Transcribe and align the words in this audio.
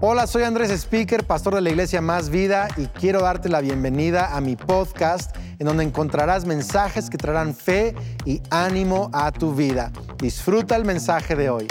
Hola, 0.00 0.28
soy 0.28 0.44
Andrés 0.44 0.70
Speaker, 0.70 1.24
pastor 1.24 1.56
de 1.56 1.60
la 1.60 1.70
iglesia 1.70 2.00
Más 2.00 2.30
Vida 2.30 2.68
y 2.76 2.86
quiero 2.86 3.20
darte 3.22 3.48
la 3.48 3.60
bienvenida 3.60 4.36
a 4.36 4.40
mi 4.40 4.54
podcast 4.54 5.34
en 5.58 5.66
donde 5.66 5.82
encontrarás 5.82 6.44
mensajes 6.44 7.10
que 7.10 7.18
traerán 7.18 7.52
fe 7.52 7.96
y 8.24 8.40
ánimo 8.48 9.10
a 9.12 9.32
tu 9.32 9.56
vida. 9.56 9.90
Disfruta 10.18 10.76
el 10.76 10.84
mensaje 10.84 11.34
de 11.34 11.50
hoy. 11.50 11.66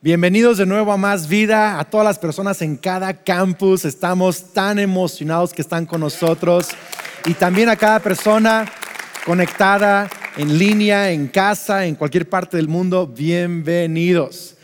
Bienvenidos 0.00 0.56
de 0.56 0.64
nuevo 0.64 0.90
a 0.90 0.96
Más 0.96 1.28
Vida, 1.28 1.78
a 1.78 1.84
todas 1.84 2.06
las 2.06 2.18
personas 2.18 2.62
en 2.62 2.78
cada 2.78 3.22
campus. 3.22 3.84
Estamos 3.84 4.54
tan 4.54 4.78
emocionados 4.78 5.52
que 5.52 5.60
están 5.60 5.84
con 5.84 6.00
nosotros 6.00 6.70
y 7.26 7.34
también 7.34 7.68
a 7.68 7.76
cada 7.76 8.00
persona 8.00 8.64
conectada 9.26 10.08
en 10.38 10.56
línea, 10.56 11.10
en 11.10 11.28
casa, 11.28 11.84
en 11.84 11.94
cualquier 11.94 12.26
parte 12.26 12.56
del 12.56 12.68
mundo. 12.68 13.06
Bienvenidos. 13.06 14.55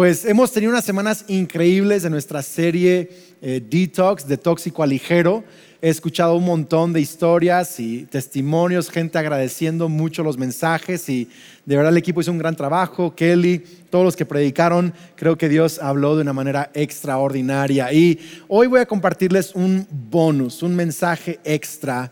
Pues 0.00 0.24
hemos 0.24 0.50
tenido 0.50 0.72
unas 0.72 0.86
semanas 0.86 1.26
increíbles 1.28 2.04
de 2.04 2.08
nuestra 2.08 2.40
serie 2.40 3.10
eh, 3.42 3.60
Detox, 3.62 4.26
de 4.26 4.38
tóxico 4.38 4.82
a 4.82 4.86
ligero. 4.86 5.44
He 5.82 5.90
escuchado 5.90 6.36
un 6.36 6.44
montón 6.46 6.94
de 6.94 7.02
historias 7.02 7.78
y 7.78 8.06
testimonios, 8.06 8.88
gente 8.88 9.18
agradeciendo 9.18 9.90
mucho 9.90 10.22
los 10.22 10.38
mensajes 10.38 11.06
y 11.10 11.28
de 11.66 11.76
verdad 11.76 11.92
el 11.92 11.98
equipo 11.98 12.22
hizo 12.22 12.32
un 12.32 12.38
gran 12.38 12.56
trabajo. 12.56 13.14
Kelly, 13.14 13.58
todos 13.90 14.06
los 14.06 14.16
que 14.16 14.24
predicaron, 14.24 14.94
creo 15.16 15.36
que 15.36 15.50
Dios 15.50 15.78
habló 15.78 16.16
de 16.16 16.22
una 16.22 16.32
manera 16.32 16.70
extraordinaria. 16.72 17.92
Y 17.92 18.18
hoy 18.48 18.68
voy 18.68 18.80
a 18.80 18.86
compartirles 18.86 19.54
un 19.54 19.86
bonus, 19.90 20.62
un 20.62 20.74
mensaje 20.76 21.40
extra 21.44 22.10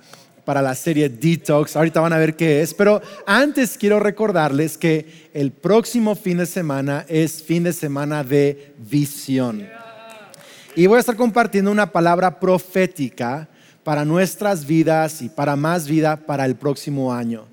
para 0.48 0.62
la 0.62 0.74
serie 0.74 1.10
Detox. 1.10 1.76
Ahorita 1.76 2.00
van 2.00 2.14
a 2.14 2.16
ver 2.16 2.34
qué 2.34 2.62
es, 2.62 2.72
pero 2.72 3.02
antes 3.26 3.76
quiero 3.76 4.00
recordarles 4.00 4.78
que 4.78 5.28
el 5.34 5.52
próximo 5.52 6.14
fin 6.14 6.38
de 6.38 6.46
semana 6.46 7.04
es 7.06 7.42
fin 7.42 7.64
de 7.64 7.74
semana 7.74 8.24
de 8.24 8.72
visión. 8.78 9.68
Y 10.74 10.86
voy 10.86 10.96
a 10.96 11.00
estar 11.00 11.16
compartiendo 11.16 11.70
una 11.70 11.92
palabra 11.92 12.40
profética 12.40 13.46
para 13.84 14.06
nuestras 14.06 14.66
vidas 14.66 15.20
y 15.20 15.28
para 15.28 15.54
más 15.54 15.86
vida 15.86 16.16
para 16.16 16.46
el 16.46 16.56
próximo 16.56 17.12
año. 17.12 17.44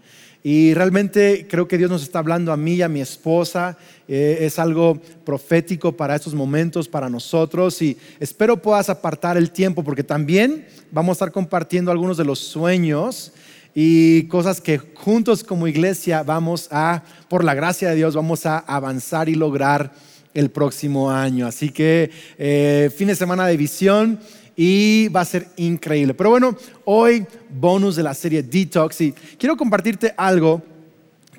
Y 0.48 0.76
realmente 0.76 1.48
creo 1.50 1.68
que 1.68 1.76
Dios 1.76 1.90
nos 1.90 2.04
está 2.04 2.20
hablando 2.20 2.54
a 2.54 2.58
mí 2.58 2.76
y 2.76 2.84
a 2.84 2.88
mi 2.88 3.02
esposa. 3.02 3.80
Eh, 4.08 4.38
es 4.42 4.60
algo 4.60 5.02
profético 5.26 5.94
para 5.94 6.16
estos 6.16 6.36
momentos, 6.36 6.88
para 6.88 7.10
nosotros. 7.10 7.82
Y 7.82 7.98
espero 8.20 8.62
puedas 8.62 8.92
apartar 8.92 9.38
el 9.38 9.50
tiempo 9.50 9.84
porque 9.84 10.04
también 10.04 10.68
vamos 10.92 11.10
a 11.10 11.14
estar 11.14 11.32
compartiendo 11.32 11.90
algunos 11.90 12.16
de 12.16 12.26
los 12.26 12.38
sueños 12.38 13.34
y 13.74 14.26
cosas 14.28 14.62
que 14.62 14.78
juntos 14.78 15.44
como 15.44 15.68
iglesia 15.68 16.22
vamos 16.22 16.68
a, 16.70 17.02
por 17.28 17.44
la 17.44 17.56
gracia 17.56 17.90
de 17.90 17.96
Dios, 17.96 18.14
vamos 18.14 18.46
a 18.46 18.60
avanzar 18.60 19.30
y 19.30 19.34
lograr 19.34 19.94
el 20.36 20.52
próximo 20.52 21.10
año. 21.10 21.48
Así 21.48 21.72
que 21.72 22.12
eh, 22.38 22.92
fin 22.96 23.08
de 23.08 23.16
semana 23.16 23.48
de 23.48 23.58
visión 23.58 24.20
y 24.56 25.08
va 25.10 25.22
a 25.22 25.26
ser 25.26 25.48
increíble. 25.58 26.14
Pero 26.14 26.30
bueno, 26.30 26.56
hoy 26.86 27.26
bonus 27.50 27.96
de 27.96 28.04
la 28.04 28.14
serie 28.14 28.44
Detox 28.44 29.02
y 29.02 29.12
quiero 29.38 29.58
compartirte 29.58 30.14
algo 30.18 30.62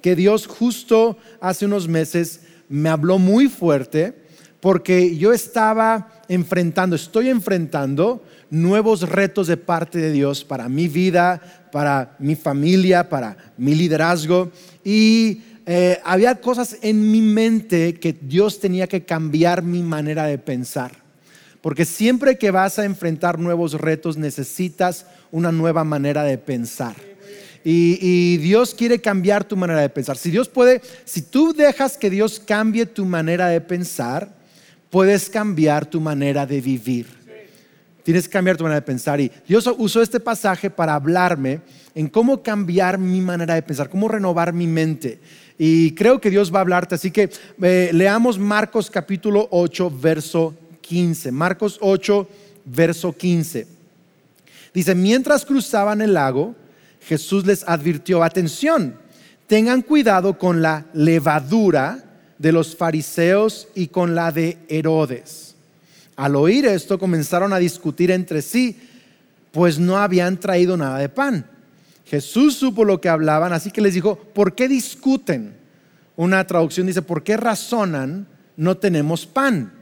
que 0.03 0.15
Dios 0.15 0.47
justo 0.47 1.17
hace 1.41 1.65
unos 1.65 1.89
meses 1.89 2.41
me 2.69 2.89
habló 2.89 3.19
muy 3.19 3.49
fuerte 3.49 4.15
porque 4.61 5.17
yo 5.17 5.33
estaba 5.33 6.13
enfrentando, 6.29 6.97
estoy 6.97 7.29
enfrentando 7.29 8.23
nuevos 8.51 9.09
retos 9.09 9.47
de 9.47 9.57
parte 9.57 9.99
de 9.99 10.13
Dios 10.13 10.45
para 10.45 10.69
mi 10.69 10.89
vida, 10.89 11.69
para 11.73 12.17
mi 12.19 12.37
familia, 12.37 13.09
para 13.09 13.37
mi 13.57 13.75
liderazgo 13.75 14.51
y 14.85 15.43
eh, 15.67 16.01
había 16.05 16.37
cosas 16.37 16.79
en 16.83 17.11
mi 17.11 17.21
mente 17.21 17.95
que 17.95 18.13
Dios 18.13 18.61
tenía 18.61 18.87
que 18.87 19.05
cambiar 19.05 19.63
mi 19.63 19.83
manera 19.83 20.25
de 20.27 20.39
pensar. 20.39 21.06
Porque 21.67 21.85
siempre 21.85 22.39
que 22.39 22.53
vas 22.53 22.79
a 22.79 22.85
enfrentar 22.85 23.41
nuevos 23.41 23.73
retos 23.73 24.17
necesitas 24.17 25.05
una 25.33 25.51
nueva 25.51 25.83
manera 25.83 26.23
de 26.23 26.39
pensar. 26.39 26.95
Y, 27.65 28.37
Dios 28.37 28.73
quiere 28.73 29.01
cambiar 29.01 29.43
tu 29.43 29.57
manera 29.57 29.81
de 29.81 29.89
pensar. 29.89 30.17
Si 30.17 30.31
Dios 30.31 30.49
puede, 30.49 30.81
si 31.05 31.23
tú 31.23 31.53
dejas 31.53 31.99
que 31.99 32.09
Dios 32.09 32.39
cambie 32.39 32.87
tu 32.87 33.05
manera 33.05 33.49
de 33.49 33.61
pensar, 33.61 34.33
puedes 34.91 35.29
cambiar 35.29 35.87
tu 35.87 36.01
manera 36.01 36.47
de 36.47 36.61
vivir. 36.61 37.09
Tienes 38.05 38.29
que 38.29 38.33
cambiar 38.35 38.57
tu 38.57 38.63
manera 38.63 38.79
de 38.79 38.87
pensar. 38.87 39.21
Y 39.21 39.33
Dios 39.49 39.69
usó 39.77 40.03
este 40.03 40.21
pasaje 40.21 40.71
para 40.71 40.95
hablarme 40.95 41.63
en 41.97 42.07
cómo 42.07 42.45
cambiar 42.45 42.97
mi 42.97 43.21
manera 43.21 43.57
de 43.57 43.63
pensar, 43.63 43.91
cómo 43.91 44.07
renovar 44.07 44.53
mi 44.53 44.69
mente. 44.69 45.19
Y 45.59 45.97
creo 45.97 46.21
que 46.21 46.31
Dios 46.31 46.55
va 46.55 46.59
a 46.59 46.63
hablarte. 46.63 46.95
Así 46.95 47.11
que 47.11 47.29
eh, 47.61 47.91
leamos 47.93 48.39
Marcos 48.39 48.89
capítulo 48.89 49.49
8, 49.51 49.91
verso 49.91 50.55
15. 50.87 51.33
Marcos 51.33 51.79
8, 51.81 52.29
verso 52.65 53.13
15. 53.13 53.67
Dice, 54.73 54.95
mientras 54.95 55.45
cruzaban 55.45 56.01
el 56.01 56.15
lago, 56.15 56.55
Jesús 57.01 57.47
les 57.47 57.67
advirtió, 57.67 58.23
atención, 58.23 58.97
tengan 59.47 59.83
cuidado 59.83 60.39
con 60.39 60.61
la 60.61 60.87
levadura 60.93 62.05
de 62.39 62.53
los 62.53 62.77
fariseos 62.77 63.69
y 63.75 63.89
con 63.89 64.15
la 64.15 64.33
de 64.33 64.59
Herodes. 64.69 65.55
Al 66.17 66.37
oír 66.37 66.67
esto 66.67 66.99
comenzaron 66.99 67.53
a 67.53 67.59
discutir 67.59 68.11
entre 68.11 68.43
sí, 68.43 68.77
pues 69.53 69.79
no 69.79 69.99
habían 69.99 70.39
traído 70.39 70.77
nada 70.77 70.99
de 70.99 71.09
pan. 71.09 71.47
Jesús 72.07 72.57
supo 72.57 72.85
lo 72.85 73.01
que 73.01 73.09
hablaban, 73.09 73.53
así 73.53 73.71
que 73.71 73.81
les 73.81 73.95
dijo, 73.95 74.17
¿por 74.17 74.55
qué 74.55 74.69
discuten? 74.69 75.55
Una 76.17 76.47
traducción 76.47 76.87
dice, 76.87 77.03
¿por 77.03 77.23
qué 77.23 77.37
razonan? 77.37 78.27
No 78.57 78.77
tenemos 78.77 79.27
pan. 79.27 79.76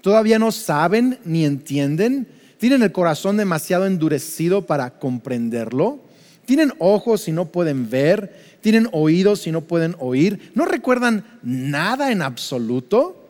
¿Todavía 0.00 0.38
no 0.38 0.52
saben 0.52 1.18
ni 1.24 1.44
entienden? 1.44 2.26
¿Tienen 2.58 2.82
el 2.82 2.92
corazón 2.92 3.36
demasiado 3.36 3.86
endurecido 3.86 4.66
para 4.66 4.98
comprenderlo? 4.98 6.00
¿Tienen 6.46 6.72
ojos 6.78 7.28
y 7.28 7.32
no 7.32 7.46
pueden 7.46 7.88
ver? 7.88 8.58
¿Tienen 8.60 8.88
oídos 8.92 9.46
y 9.46 9.52
no 9.52 9.62
pueden 9.62 9.94
oír? 9.98 10.50
¿No 10.54 10.64
recuerdan 10.64 11.24
nada 11.42 12.12
en 12.12 12.22
absoluto? 12.22 13.28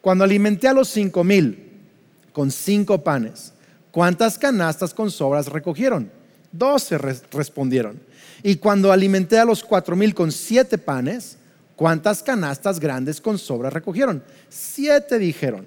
Cuando 0.00 0.24
alimenté 0.24 0.68
a 0.68 0.72
los 0.72 0.88
cinco 0.88 1.24
mil 1.24 1.68
con 2.32 2.50
cinco 2.50 3.02
panes, 3.02 3.52
¿cuántas 3.90 4.38
canastas 4.38 4.94
con 4.94 5.10
sobras 5.10 5.48
recogieron? 5.48 6.10
Doce 6.52 6.98
respondieron. 6.98 8.00
Y 8.42 8.56
cuando 8.56 8.92
alimenté 8.92 9.38
a 9.38 9.44
los 9.44 9.62
cuatro 9.62 9.96
mil 9.96 10.14
con 10.14 10.32
siete 10.32 10.78
panes, 10.78 11.36
¿cuántas 11.76 12.22
canastas 12.22 12.80
grandes 12.80 13.20
con 13.20 13.38
sobras 13.38 13.72
recogieron? 13.72 14.22
Siete 14.48 15.18
dijeron. 15.18 15.66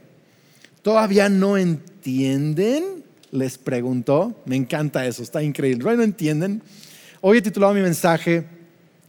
¿Todavía 0.83 1.29
no 1.29 1.57
entienden? 1.57 3.05
Les 3.31 3.57
preguntó. 3.57 4.43
Me 4.45 4.57
encanta 4.57 5.07
eso, 5.07 5.23
está 5.23 5.41
increíble. 5.41 5.79
¿Todavía 5.79 5.99
no 5.99 6.03
entienden? 6.03 6.61
Hoy 7.21 7.37
he 7.37 7.41
titulado 7.41 7.73
mi 7.73 7.81
mensaje 7.81 8.45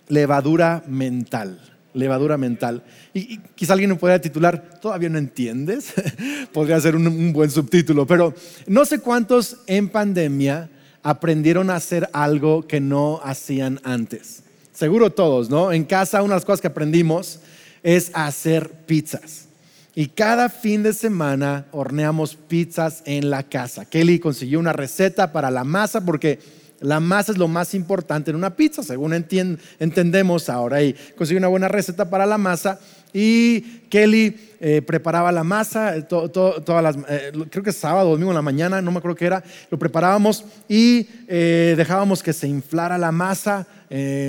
Levadura 0.06 0.84
mental. 0.86 1.60
Levadura 1.92 2.38
mental. 2.38 2.84
Y, 3.12 3.38
quizá 3.56 3.72
alguien 3.72 3.90
me 3.90 3.96
podría 3.96 4.20
titular, 4.20 4.78
¿todavía 4.80 5.08
no 5.08 5.18
entiendes? 5.18 5.92
Podría 6.52 6.80
ser 6.80 6.96
un, 6.96 7.06
un 7.06 7.32
buen 7.32 7.50
subtítulo, 7.50 8.06
pero 8.06 8.34
no 8.66 8.84
sé 8.84 9.00
cuántos 9.00 9.58
en 9.66 9.88
pandemia 9.88 10.70
aprendieron 11.02 11.70
a 11.70 11.76
hacer 11.76 12.08
algo 12.12 12.66
que 12.66 12.80
no 12.80 13.20
hacían 13.22 13.80
antes. 13.84 14.42
Seguro 14.72 15.10
todos, 15.10 15.50
¿no? 15.50 15.72
En 15.72 15.84
casa 15.84 16.22
una 16.22 16.34
de 16.34 16.38
las 16.38 16.44
cosas 16.44 16.60
que 16.60 16.68
aprendimos 16.68 17.40
es 17.82 18.10
hacer 18.14 18.70
pizzas. 18.86 19.48
Y 19.94 20.08
cada 20.08 20.48
fin 20.48 20.82
de 20.82 20.92
semana 20.92 21.66
horneamos 21.70 22.34
pizzas 22.34 23.02
en 23.06 23.30
la 23.30 23.44
casa. 23.44 23.84
Kelly 23.84 24.18
consiguió 24.18 24.58
una 24.58 24.72
receta 24.72 25.32
para 25.32 25.50
la 25.50 25.62
masa 25.62 26.04
porque 26.04 26.40
la 26.80 26.98
masa 26.98 27.32
es 27.32 27.38
lo 27.38 27.46
más 27.46 27.74
importante 27.74 28.30
en 28.30 28.36
una 28.36 28.56
pizza, 28.56 28.82
según 28.82 29.14
entendemos 29.14 30.48
ahora. 30.48 30.82
Y 30.82 30.94
consiguió 31.16 31.38
una 31.38 31.48
buena 31.48 31.68
receta 31.68 32.10
para 32.10 32.26
la 32.26 32.38
masa 32.38 32.80
y 33.16 33.60
Kelly 33.88 34.36
eh, 34.58 34.82
preparaba 34.82 35.30
la 35.30 35.44
masa, 35.44 35.96
eh, 35.96 36.04
eh, 36.10 37.32
creo 37.48 37.62
que 37.62 37.72
sábado, 37.72 38.10
domingo 38.10 38.32
en 38.32 38.34
la 38.34 38.42
mañana, 38.42 38.82
no 38.82 38.90
me 38.90 38.98
acuerdo 38.98 39.14
qué 39.16 39.26
era, 39.26 39.44
lo 39.70 39.78
preparábamos 39.78 40.44
y 40.68 41.04
dejábamos 41.28 42.22
que 42.22 42.32
se 42.32 42.48
inflara 42.48 42.98
la 42.98 43.12
masa 43.12 43.66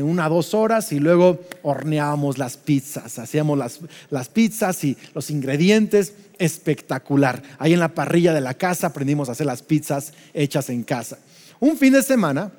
una 0.03 0.29
dos 0.29 0.53
horas 0.53 0.91
y 0.91 0.99
luego 0.99 1.39
horneábamos 1.63 2.37
las 2.37 2.57
pizzas, 2.57 3.17
hacíamos 3.17 3.57
las, 3.57 3.79
las 4.11 4.29
pizzas 4.29 4.83
y 4.83 4.95
los 5.15 5.31
ingredientes, 5.31 6.13
espectacular. 6.37 7.41
Ahí 7.57 7.73
en 7.73 7.79
la 7.79 7.95
parrilla 7.95 8.33
de 8.33 8.41
la 8.41 8.53
casa 8.53 8.87
aprendimos 8.87 9.27
a 9.27 9.31
hacer 9.31 9.47
las 9.47 9.63
pizzas 9.63 10.13
hechas 10.35 10.69
en 10.69 10.83
casa. 10.83 11.17
Un 11.59 11.77
fin 11.77 11.93
de 11.93 12.03
semana, 12.03 12.51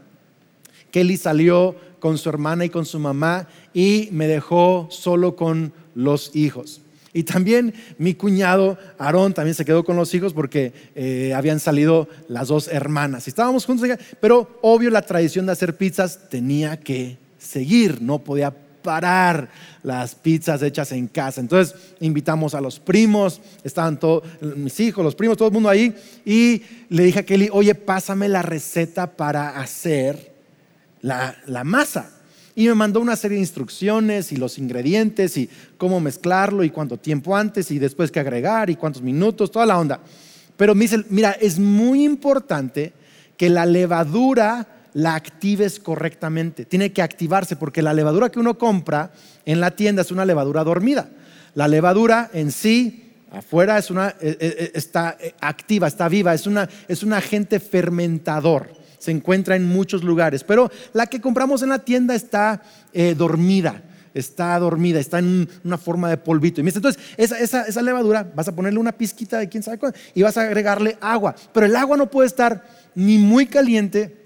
Kelly 0.90 1.16
salió 1.16 1.76
con 2.00 2.18
su 2.18 2.28
hermana 2.28 2.64
y 2.64 2.70
con 2.70 2.86
su 2.86 2.98
mamá 2.98 3.46
y 3.72 4.08
me 4.12 4.26
dejó 4.26 4.88
solo 4.90 5.36
con 5.36 5.72
los 5.96 6.36
hijos. 6.36 6.82
Y 7.12 7.22
también 7.22 7.72
mi 7.96 8.12
cuñado 8.12 8.76
Aarón 8.98 9.32
también 9.32 9.54
se 9.54 9.64
quedó 9.64 9.84
con 9.84 9.96
los 9.96 10.14
hijos 10.14 10.34
porque 10.34 10.72
eh, 10.94 11.32
habían 11.34 11.58
salido 11.60 12.08
las 12.28 12.48
dos 12.48 12.68
hermanas. 12.68 13.26
Estábamos 13.26 13.64
juntos, 13.64 13.88
pero 14.20 14.58
obvio 14.60 14.90
la 14.90 15.00
tradición 15.00 15.46
de 15.46 15.52
hacer 15.52 15.78
pizzas 15.78 16.28
tenía 16.28 16.78
que 16.78 17.16
seguir, 17.38 18.02
no 18.02 18.18
podía 18.18 18.54
parar 18.82 19.48
las 19.82 20.14
pizzas 20.14 20.62
hechas 20.62 20.92
en 20.92 21.08
casa. 21.08 21.40
Entonces 21.40 21.74
invitamos 22.00 22.54
a 22.54 22.60
los 22.60 22.78
primos, 22.78 23.40
estaban 23.64 23.98
todos, 23.98 24.22
mis 24.40 24.78
hijos, 24.78 25.02
los 25.02 25.14
primos, 25.14 25.38
todo 25.38 25.48
el 25.48 25.54
mundo 25.54 25.70
ahí, 25.70 25.94
y 26.24 26.62
le 26.90 27.04
dije 27.04 27.20
a 27.20 27.24
Kelly, 27.24 27.48
oye, 27.50 27.74
pásame 27.74 28.28
la 28.28 28.42
receta 28.42 29.16
para 29.16 29.58
hacer 29.58 30.34
la, 31.00 31.34
la 31.46 31.64
masa. 31.64 32.15
Y 32.56 32.66
me 32.66 32.74
mandó 32.74 33.00
una 33.00 33.14
serie 33.14 33.36
de 33.36 33.42
instrucciones 33.42 34.32
y 34.32 34.36
los 34.36 34.58
ingredientes 34.58 35.36
y 35.36 35.48
cómo 35.76 36.00
mezclarlo 36.00 36.64
y 36.64 36.70
cuánto 36.70 36.96
tiempo 36.96 37.36
antes 37.36 37.70
y 37.70 37.78
después 37.78 38.10
que 38.10 38.18
agregar 38.18 38.70
y 38.70 38.76
cuántos 38.76 39.02
minutos, 39.02 39.52
toda 39.52 39.66
la 39.66 39.78
onda. 39.78 40.00
Pero 40.56 40.74
me 40.74 40.86
dice, 40.86 41.04
mira, 41.10 41.32
es 41.32 41.58
muy 41.58 42.02
importante 42.02 42.94
que 43.36 43.50
la 43.50 43.66
levadura 43.66 44.66
la 44.94 45.14
actives 45.14 45.78
correctamente. 45.78 46.64
Tiene 46.64 46.90
que 46.94 47.02
activarse 47.02 47.56
porque 47.56 47.82
la 47.82 47.92
levadura 47.92 48.30
que 48.30 48.40
uno 48.40 48.56
compra 48.56 49.12
en 49.44 49.60
la 49.60 49.72
tienda 49.72 50.00
es 50.00 50.10
una 50.10 50.24
levadura 50.24 50.64
dormida. 50.64 51.10
La 51.54 51.68
levadura 51.68 52.30
en 52.32 52.50
sí, 52.50 53.12
afuera, 53.30 53.76
es 53.76 53.90
una, 53.90 54.08
eh, 54.20 54.38
eh, 54.40 54.72
está 54.74 55.18
eh, 55.20 55.34
activa, 55.40 55.86
está 55.86 56.08
viva, 56.08 56.32
es, 56.32 56.46
una, 56.46 56.66
es 56.88 57.02
un 57.02 57.12
agente 57.12 57.60
fermentador. 57.60 58.70
Se 58.98 59.10
encuentra 59.10 59.56
en 59.56 59.66
muchos 59.66 60.02
lugares, 60.02 60.44
pero 60.44 60.70
la 60.92 61.06
que 61.06 61.20
compramos 61.20 61.62
en 61.62 61.70
la 61.70 61.78
tienda 61.80 62.14
está 62.14 62.62
dormida 63.16 63.82
está 64.18 64.58
dormida, 64.58 64.98
está 64.98 65.18
en 65.18 65.48
una 65.62 65.76
forma 65.76 66.08
de 66.08 66.16
polvito. 66.16 66.62
Entonces, 66.62 66.98
esa, 67.18 67.38
esa, 67.38 67.82
levadura, 67.82 68.26
vas 68.34 68.48
a 68.48 68.54
ponerle 68.54 68.78
una 68.78 68.92
pizquita 68.92 69.38
de 69.38 69.48
quién 69.48 69.62
sabe 69.62 69.78
cuál 69.78 69.94
y 70.14 70.22
vas 70.22 70.36
a 70.38 70.42
agregarle 70.42 70.96
agua. 71.02 71.34
Pero 71.52 71.66
el 71.66 71.76
agua 71.76 71.98
no 71.98 72.10
puede 72.10 72.26
estar 72.26 72.64
ni 72.94 73.18
muy 73.18 73.46
caliente 73.46 74.16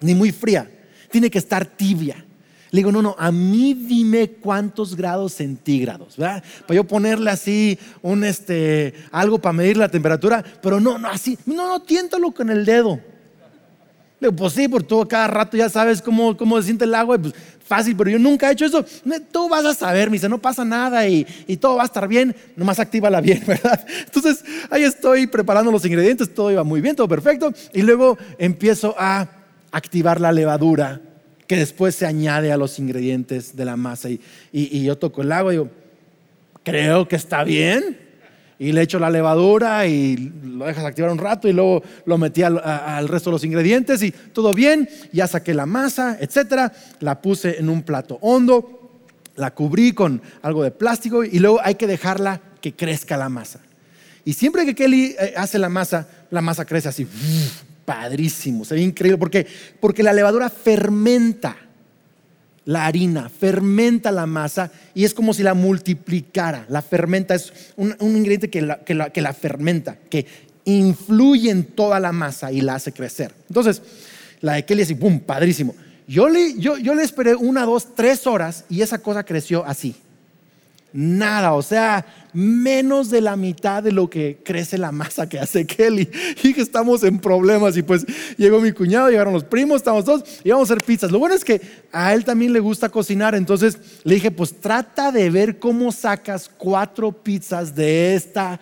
ni 0.00 0.14
muy 0.14 0.32
fría, 0.32 0.70
tiene 1.10 1.30
que 1.30 1.38
estar 1.38 1.64
tibia. 1.64 2.24
Le 2.70 2.78
digo, 2.78 2.90
no, 2.90 3.02
no, 3.02 3.14
a 3.18 3.30
mí 3.30 3.74
dime 3.74 4.30
cuántos 4.30 4.96
grados 4.96 5.34
centígrados, 5.34 6.16
¿verdad? 6.16 6.42
Para 6.66 6.76
yo 6.76 6.84
ponerle 6.84 7.30
así 7.30 7.78
un 8.00 8.24
este, 8.24 8.94
algo 9.10 9.38
para 9.38 9.52
medir 9.52 9.76
la 9.76 9.90
temperatura, 9.90 10.42
pero 10.62 10.80
no, 10.80 10.96
no, 10.96 11.08
así, 11.08 11.38
no, 11.44 11.68
no, 11.68 11.82
tiéntalo 11.82 12.32
con 12.32 12.48
el 12.48 12.64
dedo. 12.64 12.98
Le 14.22 14.28
digo, 14.28 14.36
pues 14.36 14.52
sí, 14.52 14.68
por 14.68 14.84
todo 14.84 15.08
cada 15.08 15.26
rato 15.26 15.56
ya 15.56 15.68
sabes 15.68 16.00
cómo, 16.00 16.36
cómo 16.36 16.56
se 16.58 16.66
siente 16.66 16.84
el 16.84 16.94
agua, 16.94 17.18
pues 17.18 17.34
fácil, 17.64 17.96
pero 17.96 18.08
yo 18.08 18.20
nunca 18.20 18.48
he 18.48 18.52
hecho 18.52 18.64
eso. 18.64 18.84
Tú 19.32 19.48
vas 19.48 19.64
a 19.64 19.74
saber, 19.74 20.10
me 20.10 20.14
dice, 20.14 20.28
no 20.28 20.38
pasa 20.38 20.64
nada 20.64 21.08
y, 21.08 21.26
y 21.48 21.56
todo 21.56 21.74
va 21.74 21.82
a 21.82 21.86
estar 21.86 22.06
bien, 22.06 22.36
nomás 22.54 22.78
actívala 22.78 23.20
bien, 23.20 23.42
¿verdad? 23.46 23.84
Entonces 24.04 24.44
ahí 24.70 24.84
estoy 24.84 25.26
preparando 25.26 25.72
los 25.72 25.84
ingredientes, 25.84 26.32
todo 26.32 26.52
iba 26.52 26.62
muy 26.62 26.80
bien, 26.80 26.94
todo 26.94 27.08
perfecto, 27.08 27.52
y 27.72 27.82
luego 27.82 28.16
empiezo 28.38 28.94
a 28.96 29.28
activar 29.72 30.20
la 30.20 30.30
levadura 30.30 31.00
que 31.48 31.56
después 31.56 31.96
se 31.96 32.06
añade 32.06 32.52
a 32.52 32.56
los 32.56 32.78
ingredientes 32.78 33.56
de 33.56 33.64
la 33.64 33.76
masa. 33.76 34.08
Y, 34.52 34.84
yo 34.84 34.96
toco 34.98 35.22
el 35.22 35.32
agua 35.32 35.52
y 35.52 35.56
digo, 35.56 35.70
creo 36.62 37.08
que 37.08 37.16
está 37.16 37.42
bien. 37.42 37.98
Y 38.62 38.70
le 38.70 38.82
echo 38.82 39.00
la 39.00 39.10
levadura 39.10 39.88
y 39.88 40.16
lo 40.44 40.66
dejas 40.66 40.84
activar 40.84 41.10
un 41.10 41.18
rato 41.18 41.48
y 41.48 41.52
luego 41.52 41.82
lo 42.06 42.16
metí 42.16 42.44
al, 42.44 42.60
al, 42.62 43.08
resto 43.08 43.30
de 43.30 43.32
los 43.32 43.42
ingredientes 43.42 44.00
y 44.04 44.12
todo 44.12 44.54
bien. 44.54 44.88
Ya 45.12 45.26
saqué 45.26 45.52
la 45.52 45.66
masa, 45.66 46.16
etcétera. 46.20 46.72
La 47.00 47.20
puse 47.20 47.58
en 47.58 47.68
un 47.68 47.82
plato 47.82 48.18
hondo, 48.20 49.00
la 49.34 49.50
cubrí 49.50 49.90
con 49.90 50.22
algo 50.42 50.62
de 50.62 50.70
plástico 50.70 51.24
y 51.24 51.40
luego 51.40 51.60
hay 51.60 51.74
que 51.74 51.88
dejarla 51.88 52.40
que 52.60 52.72
crezca 52.72 53.16
la 53.16 53.28
masa. 53.28 53.58
Y 54.24 54.34
siempre 54.34 54.64
que 54.64 54.76
Kelly 54.76 55.16
eh, 55.18 55.34
hace 55.36 55.58
la 55.58 55.68
masa, 55.68 56.06
la 56.30 56.40
masa 56.40 56.64
crece 56.64 56.88
así 56.88 57.04
padrísimo, 57.84 58.64
se 58.64 58.76
ve 58.76 58.82
increíble, 58.82 59.18
porque, 59.18 59.44
porque 59.80 60.04
la 60.04 60.12
levadura 60.12 60.48
fermenta 60.48 61.56
la 62.64 62.86
harina, 62.86 63.28
fermenta 63.28 64.10
la 64.10 64.26
masa 64.26 64.70
y 64.94 65.04
es 65.04 65.14
como 65.14 65.34
si 65.34 65.42
la 65.42 65.54
multiplicara, 65.54 66.66
la 66.68 66.82
fermenta, 66.82 67.34
es 67.34 67.52
un, 67.76 67.94
ingrediente 68.00 68.50
que 68.50 68.62
la, 68.62 68.78
que, 68.80 68.94
la, 68.94 69.10
que 69.10 69.20
la 69.20 69.32
fermenta, 69.32 69.96
que 70.08 70.26
influye 70.64 71.50
en 71.50 71.64
toda 71.64 71.98
la 71.98 72.12
masa 72.12 72.52
y 72.52 72.60
la 72.60 72.76
hace 72.76 72.92
crecer. 72.92 73.32
Entonces, 73.48 73.82
la 74.40 74.54
de 74.54 74.64
Kelly 74.64 74.82
así, 74.82 74.94
¡pum!, 74.94 75.20
padrísimo. 75.20 75.74
Yo 76.06 76.28
le, 76.28 76.58
yo, 76.58 76.76
yo 76.78 76.94
le 76.94 77.02
esperé 77.02 77.34
una, 77.34 77.64
dos, 77.64 77.94
tres 77.94 78.26
horas 78.26 78.64
y 78.68 78.82
esa 78.82 78.98
cosa 78.98 79.24
creció 79.24 79.64
así. 79.64 79.96
Nada, 80.92 81.54
o 81.54 81.62
sea, 81.62 82.04
menos 82.34 83.08
de 83.08 83.22
la 83.22 83.34
mitad 83.36 83.82
de 83.82 83.92
lo 83.92 84.10
que 84.10 84.40
crece 84.44 84.76
la 84.76 84.92
masa 84.92 85.28
que 85.28 85.38
hace 85.38 85.66
Kelly. 85.66 86.10
Y 86.42 86.52
que 86.52 86.60
estamos 86.60 87.02
en 87.02 87.18
problemas. 87.18 87.76
Y 87.76 87.82
pues 87.82 88.04
llegó 88.36 88.60
mi 88.60 88.72
cuñado, 88.72 89.08
llegaron 89.08 89.32
los 89.32 89.44
primos, 89.44 89.76
estamos 89.76 90.04
todos 90.04 90.24
y 90.44 90.50
vamos 90.50 90.70
a 90.70 90.74
hacer 90.74 90.84
pizzas. 90.84 91.10
Lo 91.10 91.18
bueno 91.18 91.34
es 91.34 91.44
que 91.44 91.60
a 91.92 92.12
él 92.12 92.24
también 92.24 92.52
le 92.52 92.60
gusta 92.60 92.88
cocinar. 92.88 93.34
Entonces 93.34 93.78
le 94.04 94.14
dije, 94.14 94.30
pues 94.30 94.60
trata 94.60 95.12
de 95.12 95.30
ver 95.30 95.58
cómo 95.58 95.92
sacas 95.92 96.50
cuatro 96.58 97.12
pizzas 97.12 97.74
de 97.74 98.14
esta 98.14 98.60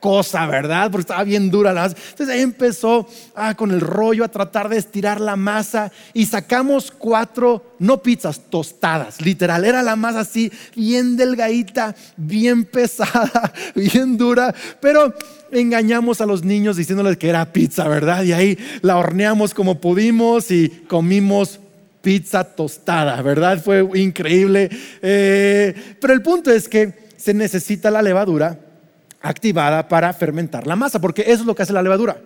cosa, 0.00 0.46
¿verdad? 0.46 0.90
Porque 0.90 1.02
estaba 1.02 1.22
bien 1.24 1.50
dura 1.50 1.72
la 1.72 1.82
masa. 1.82 1.96
Entonces 2.10 2.34
ahí 2.34 2.40
empezó 2.40 3.06
ah, 3.36 3.54
con 3.54 3.70
el 3.70 3.80
rollo 3.80 4.24
a 4.24 4.28
tratar 4.28 4.68
de 4.68 4.78
estirar 4.78 5.20
la 5.20 5.36
masa 5.36 5.92
y 6.14 6.26
sacamos 6.26 6.90
cuatro, 6.90 7.74
no 7.78 8.02
pizzas, 8.02 8.40
tostadas, 8.50 9.20
literal. 9.20 9.64
Era 9.64 9.82
la 9.82 9.96
masa 9.96 10.20
así, 10.20 10.50
bien 10.74 11.16
delgadita, 11.16 11.94
bien 12.16 12.64
pesada, 12.70 13.52
bien 13.74 14.16
dura, 14.16 14.54
pero 14.80 15.14
engañamos 15.52 16.20
a 16.20 16.26
los 16.26 16.42
niños 16.42 16.76
diciéndoles 16.76 17.16
que 17.16 17.28
era 17.28 17.52
pizza, 17.52 17.86
¿verdad? 17.86 18.24
Y 18.24 18.32
ahí 18.32 18.58
la 18.82 18.96
horneamos 18.96 19.54
como 19.54 19.80
pudimos 19.80 20.50
y 20.50 20.68
comimos 20.88 21.60
pizza 22.02 22.44
tostada, 22.44 23.20
¿verdad? 23.20 23.62
Fue 23.62 23.86
increíble. 23.94 24.70
Eh, 25.02 25.96
pero 26.00 26.14
el 26.14 26.22
punto 26.22 26.50
es 26.50 26.68
que 26.68 27.10
se 27.16 27.34
necesita 27.34 27.90
la 27.90 28.00
levadura 28.00 28.58
activada 29.20 29.88
para 29.88 30.12
fermentar 30.12 30.66
la 30.66 30.76
masa, 30.76 31.00
porque 31.00 31.22
eso 31.22 31.40
es 31.40 31.46
lo 31.46 31.54
que 31.54 31.62
hace 31.62 31.72
la 31.72 31.82
levadura. 31.82 32.20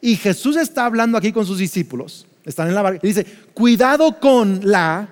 Y 0.00 0.16
Jesús 0.16 0.56
está 0.56 0.84
hablando 0.84 1.16
aquí 1.16 1.32
con 1.32 1.46
sus 1.46 1.58
discípulos, 1.58 2.26
están 2.44 2.68
en 2.68 2.74
la 2.74 2.82
barca, 2.82 3.00
y 3.02 3.08
dice, 3.08 3.24
cuidado 3.54 4.18
con 4.18 4.60
la 4.64 5.08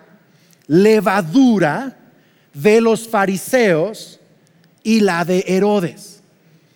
levadura 0.66 1.96
de 2.52 2.80
los 2.80 3.08
fariseos 3.08 4.20
y 4.82 5.00
la 5.00 5.24
de 5.24 5.44
Herodes. 5.46 6.22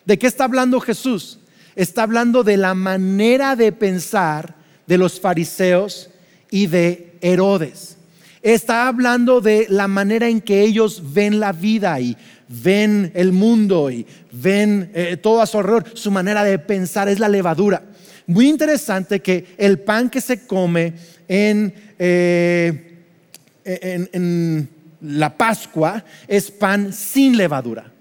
¿De 0.05 0.19
qué 0.19 0.27
está 0.27 0.45
hablando 0.45 0.81
Jesús? 0.81 1.39
Está 1.75 2.05
hablando 2.05 2.45
de 2.45 2.57
la 2.57 2.75
manera 2.75 3.57
de 3.57 3.73
pensar 3.73 4.55
de 4.87 4.99
los 4.99 5.21
fariseos 5.21 6.11
y 6.51 6.67
de 6.67 7.17
Herodes. 7.21 7.97
Está 8.43 8.87
hablando 8.87 9.41
de 9.41 9.67
la 9.71 9.89
manera 9.89 10.29
en 10.29 10.41
que 10.41 10.61
ellos 10.61 11.03
ven 11.15 11.41
la 11.41 11.53
vida 11.53 11.99
y 11.99 12.17
ven 12.49 13.13
el 13.15 13.33
mundo 13.33 13.91
y 13.91 14.07
ven 14.33 14.91
eh, 14.95 15.17
todo 15.17 15.41
a 15.41 15.47
su 15.47 15.59
alrededor. 15.59 15.85
Su 15.95 16.11
manera 16.11 16.45
de 16.45 16.59
pensar 16.59 17.09
es 17.09 17.19
la 17.19 17.29
levadura. 17.29 17.83
Muy 18.27 18.49
interesante 18.49 19.21
que 19.21 19.55
el 19.59 19.81
pan 19.81 20.09
que 20.09 20.21
se 20.21 20.47
come 20.47 20.95
en, 21.29 21.75
eh, 21.99 23.05
en, 23.65 24.69
la 25.01 25.37
Pascua 25.37 26.03
es 26.27 26.51
pan 26.51 26.93
sin 26.93 27.37
levadura 27.37 27.93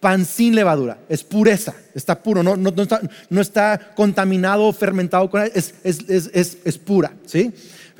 pan 0.00 0.24
sin 0.24 0.54
levadura, 0.54 0.98
es 1.08 1.24
pureza, 1.24 1.74
está 1.94 2.22
puro, 2.22 2.42
no, 2.42 2.56
no, 2.56 2.70
está, 2.80 3.00
no 3.30 3.40
está, 3.40 3.92
contaminado, 3.96 4.72
fermentado, 4.72 5.28
con 5.28 5.42
es, 5.42 5.74
es, 5.82 6.04
es, 6.08 6.58
es, 6.64 6.78
pura. 6.78 7.12
¿sí? 7.26 7.52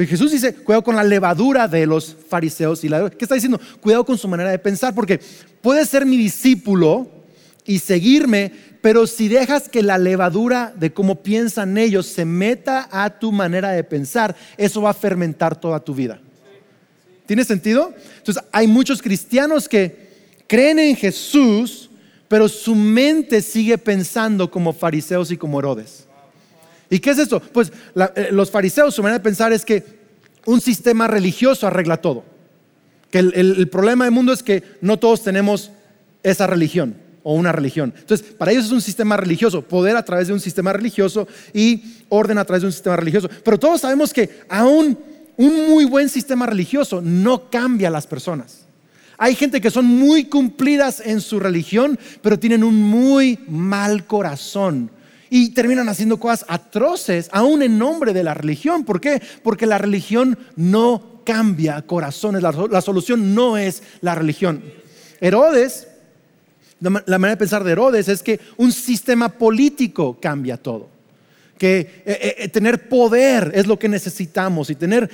Jesús 0.07 0.31
dice, 0.31 0.55
cuidado 0.55 0.85
con 0.85 0.95
la 0.95 1.03
levadura 1.03 1.67
de 1.67 1.85
los 1.85 2.17
fariseos 2.29 2.85
y 2.85 2.89
la... 2.89 3.11
¿Qué 3.11 3.25
está 3.25 3.35
diciendo? 3.35 3.61
Cuidado 3.81 4.05
con 4.05 4.17
su 4.17 4.29
manera 4.29 4.51
de 4.51 4.59
pensar, 4.59 4.95
porque 4.95 5.19
puedes 5.61 5.89
ser 5.89 6.07
mi 6.07 6.17
discípulo 6.17 7.11
y 7.67 7.81
seguirme, 7.81 8.53
pero 8.81 9.09
si 9.09 9.29
dejas 9.29 9.69
que 9.69 9.83
la 9.83 9.99
levadura 9.99 10.73
de 10.77 10.93
cómo 10.93 11.23
piensan 11.23 11.77
ellos 11.77 12.07
se 12.07 12.25
meta 12.25 12.89
a 12.93 13.19
tu 13.19 13.33
manera 13.33 13.73
de 13.73 13.83
pensar, 13.83 14.37
eso 14.57 14.83
va 14.83 14.91
a 14.91 14.95
fermentar 14.95 15.61
toda 15.61 15.81
tu 15.81 15.95
vida. 15.95 16.21
¿Tiene 17.27 17.45
sentido? 17.45 17.93
Entonces, 18.17 18.43
hay 18.53 18.67
muchos 18.67 19.03
cristianos 19.03 19.69
que 19.69 20.09
creen 20.47 20.79
en 20.79 20.97
Jesús, 20.97 21.91
pero 22.27 22.49
su 22.49 22.75
mente 22.75 23.43
sigue 23.43 23.77
pensando 23.77 24.51
como 24.51 24.73
fariseos 24.73 25.31
y 25.31 25.37
como 25.37 25.59
Herodes. 25.59 26.08
¿Y 26.91 26.99
qué 27.01 27.11
es 27.11 27.19
eso? 27.19 27.41
Pues 27.41 27.73
eh, 27.95 28.29
los 28.31 28.51
fariseos, 28.51 28.95
su 28.95 29.03
manera 29.03 29.19
de 29.19 29.25
pensar 29.25 29.53
es 29.53 29.65
que 29.65 29.85
un 30.47 30.61
sistema 30.61 31.07
religioso 31.07 31.67
arregla 31.67 31.99
todo. 31.99 32.25
Que 33.11 33.19
el, 33.19 33.69
problema 33.69 34.05
del 34.05 34.13
mundo 34.13 34.33
es 34.33 34.43
que 34.43 34.63
no 34.81 34.99
todos 34.99 35.23
tenemos 35.23 35.71
esa 36.23 36.47
religión 36.47 36.95
o 37.23 37.35
una 37.35 37.53
religión. 37.53 37.93
Entonces, 37.97 38.27
para 38.35 38.53
ellos 38.53 38.67
es 38.67 38.73
un 38.73 38.81
sistema 38.81 39.17
religioso, 39.17 39.63
poder 39.63 39.97
a 39.97 40.05
través 40.05 40.29
de 40.29 40.35
un 40.35 40.41
sistema 40.41 40.73
religioso 40.73 41.27
y 41.55 41.83
orden 42.09 42.39
a 42.39 42.45
través 42.45 42.63
de 42.63 42.69
un 42.69 42.73
sistema 42.73 42.97
religioso. 42.97 43.29
Pero 43.45 43.59
todos 43.59 43.81
sabemos 43.81 44.13
que 44.13 44.41
aún 44.49 44.99
un 45.37 45.69
muy 45.69 45.85
buen 45.85 46.09
sistema 46.09 46.47
religioso 46.47 47.01
no 47.01 47.51
cambia 47.51 47.89
a 47.89 47.93
las 47.93 48.07
personas. 48.07 48.67
Hay 49.17 49.35
gente 49.35 49.61
que 49.61 49.71
son 49.71 49.85
muy 49.85 50.25
cumplidas 50.25 51.01
en 51.05 51.21
su 51.21 51.41
religión, 51.41 51.99
pero 52.23 52.39
tienen 52.39 52.63
un 52.63 52.81
muy 52.81 53.39
mal 53.49 54.07
corazón 54.07 54.91
y 55.31 55.51
terminan 55.51 55.89
haciendo 55.89 56.19
cosas 56.19 56.47
atroces, 56.49 57.29
aún 57.33 57.63
en 57.63 57.79
nombre 57.79 58.13
de 58.13 58.25
la 58.25 58.35
religión. 58.35 58.85
¿Por 58.85 59.01
qué? 59.01 59.21
Porque 59.43 59.67
la 59.67 59.79
religión 59.79 60.39
no 60.57 61.23
cambia 61.25 61.83
corazones, 61.83 62.43
la, 62.43 62.81
solución 62.81 63.35
no 63.35 63.57
es 63.57 63.83
la 64.01 64.15
religión. 64.15 64.63
Herodes, 65.21 65.89
la 66.81 67.19
manera 67.19 67.31
de 67.31 67.37
pensar 67.37 67.65
de 67.65 67.73
Herodes 67.73 68.09
es 68.09 68.23
que 68.23 68.41
un 68.57 68.73
sistema 68.73 69.29
político 69.29 70.19
cambia 70.21 70.57
todo 70.57 70.99
que 71.59 71.81
eh, 71.81 71.91
eh, 72.07 72.35
eh, 72.39 72.49
tener 72.49 72.89
poder 72.89 73.51
es 73.55 73.67
lo 73.67 73.79
que 73.79 73.89
necesitamos 73.89 74.71
y 74.71 74.77
tener 74.77 75.11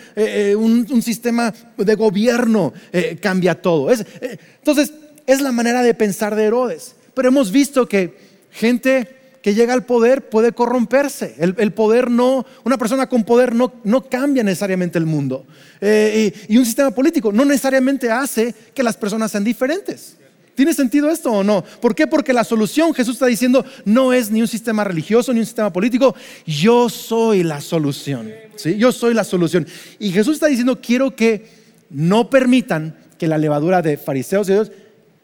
un, 0.56 1.02
sistema 1.02 1.52
de 1.76 1.94
gobierno 1.94 2.73
cambia 3.21 3.61
todo. 3.61 3.90
Es, 3.90 4.04
entonces, 4.21 4.92
es 5.26 5.40
la 5.40 5.50
manera 5.50 5.83
de 5.83 5.94
pensar 5.94 6.37
de 6.37 6.44
Herodes. 6.44 6.94
Pero 7.14 7.28
hemos 7.28 7.50
visto 7.50 7.88
que 7.88 8.16
gente 8.50 9.24
que 9.44 9.54
llega 9.54 9.74
al 9.74 9.84
poder 9.84 10.30
puede 10.30 10.52
corromperse. 10.52 11.34
El, 11.38 11.72
poder 11.74 12.10
no, 12.10 12.46
una 12.64 12.78
persona 12.78 13.10
con 13.10 13.24
poder 13.24 13.54
no, 13.54 13.74
no 13.84 14.02
cambia 14.08 14.42
necesariamente 14.42 14.96
el 14.96 15.04
mundo. 15.04 15.44
Eh, 15.82 16.32
y, 16.48 16.56
un 16.56 16.64
sistema 16.64 16.92
político 16.92 17.30
no 17.30 17.44
necesariamente 17.44 18.10
hace 18.10 18.54
que 18.72 18.82
las 18.82 18.96
personas 18.96 19.30
sean 19.30 19.44
diferentes. 19.44 20.16
¿Tiene 20.54 20.72
sentido 20.72 21.10
esto 21.10 21.30
o 21.30 21.44
no? 21.44 21.62
¿Por 21.82 21.94
qué? 21.94 22.06
Porque 22.06 22.32
la 22.32 22.42
solución, 22.42 22.94
Jesús 22.94 23.16
está 23.16 23.26
diciendo, 23.26 23.66
no 23.84 24.14
es 24.14 24.30
ni 24.30 24.40
un 24.40 24.48
sistema 24.48 24.82
religioso 24.82 25.30
ni 25.34 25.40
un 25.40 25.46
sistema 25.46 25.70
político, 25.70 26.14
yo 26.46 26.88
soy 26.88 27.42
la 27.42 27.60
solución. 27.60 28.32
¿sí? 28.56 28.78
Yo 28.78 28.92
soy 28.92 29.12
la 29.12 29.24
solución. 29.24 29.66
Y 29.98 30.10
Jesús 30.10 30.36
está 30.36 30.46
diciendo, 30.46 30.80
quiero 30.80 31.14
que 31.14 31.50
no 31.90 32.30
permitan 32.30 32.96
que 33.18 33.28
la 33.28 33.36
levadura 33.36 33.82
de 33.82 33.98
fariseos 33.98 34.48
y 34.48 34.52
Dios 34.52 34.72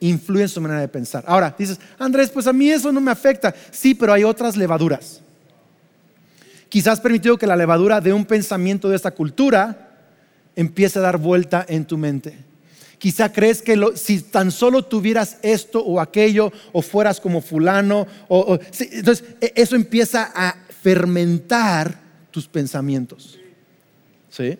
influye 0.01 0.43
en 0.43 0.49
su 0.49 0.61
manera 0.61 0.81
de 0.81 0.89
pensar. 0.89 1.23
Ahora, 1.27 1.55
dices, 1.57 1.79
Andrés, 1.99 2.31
pues 2.31 2.47
a 2.47 2.53
mí 2.53 2.71
eso 2.71 2.91
no 2.91 3.01
me 3.01 3.11
afecta. 3.11 3.55
Sí, 3.71 3.95
pero 3.95 4.13
hay 4.13 4.25
otras 4.25 4.57
levaduras. 4.57 5.21
Quizás 6.69 7.01
permitido 7.01 7.37
que 7.37 7.47
la 7.47 7.57
levadura 7.57 8.01
de 8.01 8.13
un 8.13 8.25
pensamiento 8.25 8.89
de 8.89 8.97
esta 8.97 9.11
cultura 9.11 9.89
empiece 10.57 10.99
a 10.99 11.03
dar 11.03 11.19
vuelta 11.19 11.65
en 11.69 11.85
tu 11.85 11.99
mente. 11.99 12.39
Quizá 12.99 13.33
crees 13.33 13.63
que 13.63 13.79
si 13.95 14.21
tan 14.21 14.51
solo 14.51 14.85
tuvieras 14.85 15.39
esto 15.43 15.83
o 15.83 16.01
aquello 16.01 16.53
o 16.73 16.83
fueras 16.83 17.19
como 17.19 17.41
fulano, 17.41 18.07
o, 18.29 18.59
entonces 18.79 19.25
e, 19.41 19.53
eso 19.57 19.75
empieza 19.75 20.31
a 20.35 20.55
fermentar 20.83 21.99
tus 22.31 22.47
pensamientos. 22.47 23.39
¿Sí? 24.29 24.59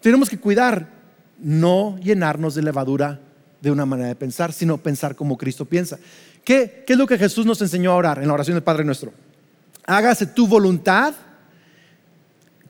Tenemos 0.00 0.30
que 0.30 0.38
cuidar 0.38 0.88
no 1.38 1.98
llenarnos 1.98 2.54
de 2.54 2.62
levadura 2.62 3.20
de 3.66 3.72
una 3.72 3.84
manera 3.84 4.08
de 4.08 4.14
pensar, 4.14 4.52
sino 4.52 4.78
pensar 4.78 5.16
como 5.16 5.36
Cristo 5.36 5.64
piensa. 5.64 5.98
¿Qué, 6.44 6.84
es 6.86 6.96
lo 6.96 7.04
que 7.04 7.18
Jesús 7.18 7.44
nos 7.44 7.60
enseñó 7.60 7.90
a 7.90 7.96
orar 7.96 8.20
en 8.20 8.28
la 8.28 8.34
oración 8.34 8.54
del 8.54 8.62
Padre 8.62 8.84
nuestro? 8.84 9.12
Hágase 9.84 10.26
tu 10.26 10.46
voluntad 10.46 11.14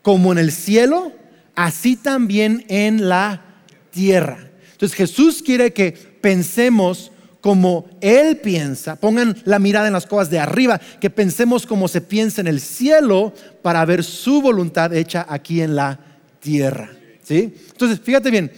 como 0.00 0.32
en 0.32 0.38
el 0.38 0.50
cielo, 0.50 1.12
así 1.54 1.96
también 1.96 2.64
en 2.68 3.10
la 3.10 3.42
tierra. 3.90 4.38
Entonces 4.72 4.96
Jesús 4.96 5.42
quiere 5.44 5.74
que 5.74 5.92
pensemos 5.92 7.12
como 7.42 7.90
Él 8.00 8.38
piensa, 8.38 8.96
pongan 8.96 9.36
la 9.44 9.58
mirada 9.58 9.88
en 9.88 9.92
las 9.92 10.06
cosas 10.06 10.30
de 10.30 10.38
arriba, 10.38 10.80
que 10.98 11.10
pensemos 11.10 11.66
como 11.66 11.88
se 11.88 12.00
piensa 12.00 12.40
en 12.40 12.46
el 12.46 12.58
cielo 12.58 13.34
para 13.60 13.84
ver 13.84 14.02
su 14.02 14.40
voluntad 14.40 14.94
hecha 14.94 15.26
aquí 15.28 15.60
en 15.60 15.76
la 15.76 16.00
tierra. 16.40 16.90
¿Sí? 17.22 17.54
Entonces, 17.72 18.00
fíjate 18.00 18.30
bien, 18.30 18.50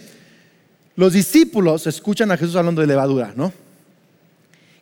los 0.99 1.13
discípulos 1.13 1.87
escuchan 1.87 2.29
a 2.29 2.35
Jesús 2.35 2.57
hablando 2.57 2.81
de 2.81 2.87
levadura, 2.87 3.31
¿no? 3.33 3.53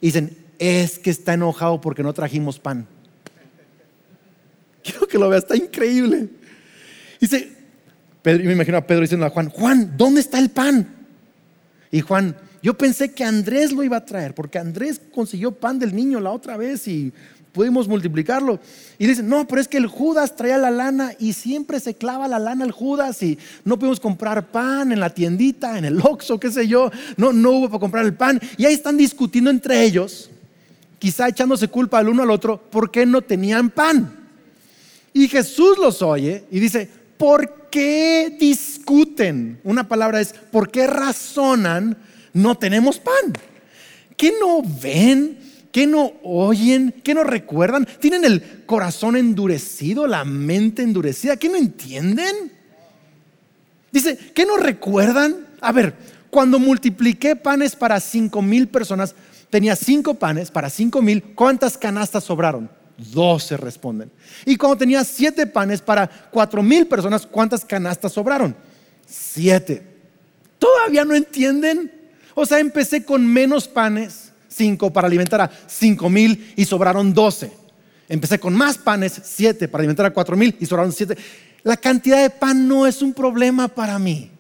Y 0.02 0.08
dicen, 0.08 0.36
es 0.58 0.98
que 0.98 1.12
está 1.12 1.36
enojado 1.36 1.80
porque 1.80 2.02
no 2.02 2.12
trajimos 2.12 2.58
pan. 2.58 2.88
Quiero 4.84 5.08
que 5.08 5.20
lo 5.20 5.30
vea, 5.30 5.38
está 5.38 5.56
increíble. 5.56 6.28
Dice, 7.22 7.52
Pedro, 8.24 8.46
me 8.46 8.54
imagino 8.54 8.78
a 8.78 8.88
Pedro 8.88 9.02
diciendo 9.02 9.28
a 9.28 9.30
Juan, 9.30 9.50
Juan, 9.50 9.94
¿dónde 9.96 10.22
está 10.22 10.40
el 10.40 10.50
pan? 10.50 10.88
Y 11.92 12.02
Juan, 12.02 12.36
yo 12.64 12.76
pensé 12.76 13.14
que 13.14 13.24
Andrés 13.24 13.72
lo 13.72 13.84
iba 13.84 13.98
a 13.98 14.06
traer, 14.06 14.34
porque 14.34 14.58
Andrés 14.58 15.00
consiguió 15.14 15.52
pan 15.52 15.78
del 15.78 15.96
niño 15.96 16.20
la 16.20 16.32
otra 16.32 16.58
vez 16.58 16.88
y 16.88 17.14
pudimos 17.58 17.88
multiplicarlo. 17.88 18.60
Y 19.00 19.08
dicen, 19.08 19.28
no, 19.28 19.48
pero 19.48 19.60
es 19.60 19.68
que 19.68 19.78
el 19.78 19.88
Judas 19.88 20.36
traía 20.36 20.60
la 20.60 20.70
lana 20.70 21.14
y 21.18 21.34
siempre 21.34 21.80
se 21.80 21.96
clava 21.96 22.28
la 22.28 22.38
lana 22.38 22.64
el 22.64 22.72
Judas 22.72 23.24
y 23.24 23.40
no 23.66 23.80
pudimos 23.80 24.00
comprar 24.00 24.52
pan 24.52 24.92
en 24.92 25.00
la 25.00 25.10
tiendita, 25.10 25.76
en 25.76 25.84
el 25.84 26.00
Oxxo, 26.00 26.40
qué 26.40 26.52
sé 26.52 26.68
yo, 26.68 26.92
no, 27.18 27.34
no 27.34 27.50
hubo 27.54 27.68
para 27.68 27.80
comprar 27.80 28.06
el 28.06 28.14
pan. 28.14 28.40
Y 28.58 28.66
ahí 28.66 28.76
están 28.76 28.96
discutiendo 28.96 29.50
entre 29.50 29.84
ellos, 29.84 30.30
quizá 31.00 31.30
echándose 31.30 31.68
culpa 31.68 31.98
al 31.98 32.10
uno 32.10 32.22
al 32.22 32.30
otro, 32.30 32.62
¿por 32.62 32.92
qué 32.92 33.08
no 33.08 33.24
tenían 33.24 33.72
pan? 33.72 34.16
Y 35.14 35.28
Jesús 35.28 35.80
los 35.80 36.04
oye 36.04 36.44
y 36.52 36.60
dice, 36.60 36.88
¿por 37.18 37.70
qué 37.72 38.38
discuten? 38.40 39.60
Una 39.64 39.88
palabra 39.88 40.22
es, 40.22 40.32
¿por 40.52 40.70
qué 40.70 40.86
razonan? 40.86 41.98
No 42.34 42.54
tenemos 42.54 43.00
pan. 43.00 43.34
¿Qué 44.16 44.32
no 44.40 44.62
ven? 44.62 45.47
¿Qué 45.78 45.86
no 45.86 46.14
oyen? 46.24 46.92
¿Qué 47.04 47.14
no 47.14 47.24
recuerdan? 47.24 47.88
¿Tienen 48.00 48.26
el 48.26 48.64
corazón 48.66 49.16
endurecido, 49.16 50.08
la 50.08 50.26
mente 50.26 50.82
endurecida? 50.82 51.38
¿Qué 51.38 51.50
no 51.50 51.56
entienden? 51.56 52.52
Dice, 53.92 54.18
¿qué 54.34 54.44
no 54.48 54.58
recuerdan? 54.58 55.46
A 55.62 55.72
ver, 55.72 55.94
cuando 56.32 56.58
multipliqué 56.58 57.36
panes 57.36 57.76
para 57.76 58.00
cinco 58.00 58.42
mil 58.42 58.68
personas, 58.68 59.14
tenía 59.52 59.76
cinco 59.76 60.16
panes 60.16 60.50
para 60.50 60.72
cinco 60.72 61.00
mil, 61.00 61.22
¿cuántas 61.36 61.78
canastas 61.78 62.24
sobraron? 62.24 62.72
Doce 62.98 63.56
responden. 63.56 64.10
Y 64.48 64.58
cuando 64.58 64.78
tenía 64.80 65.04
siete 65.04 65.46
panes 65.46 65.80
para 65.80 66.10
cuatro 66.32 66.64
mil 66.64 66.88
personas, 66.88 67.28
¿cuántas 67.28 67.64
canastas 67.64 68.14
sobraron? 68.14 68.56
Siete. 69.06 69.84
¿Todavía 70.58 71.06
no 71.06 71.14
entienden? 71.14 71.92
O 72.34 72.48
sea, 72.48 72.58
empecé 72.58 73.06
con 73.06 73.24
menos 73.24 73.68
panes 73.68 74.27
cinco 74.58 74.92
para 74.92 75.08
alimentar 75.08 75.42
a 75.42 75.52
cinco 75.68 76.10
mil 76.10 76.54
y 76.56 76.66
sobraron 76.66 77.14
doce. 77.14 77.52
Empecé 78.10 78.40
con 78.40 78.56
más 78.56 78.78
panes, 78.78 79.22
siete 79.24 79.68
para 79.68 79.82
alimentar 79.82 80.06
a 80.06 80.14
cuatro 80.14 80.36
mil 80.36 80.56
y 80.60 80.66
sobraron 80.66 80.92
siete. 80.92 81.18
La 81.64 81.78
cantidad 81.78 82.22
de 82.22 82.30
pan 82.30 82.68
no 82.68 82.88
es 82.88 83.02
un 83.02 83.14
problema 83.14 83.68
para 83.68 84.00
mí. 84.00 84.32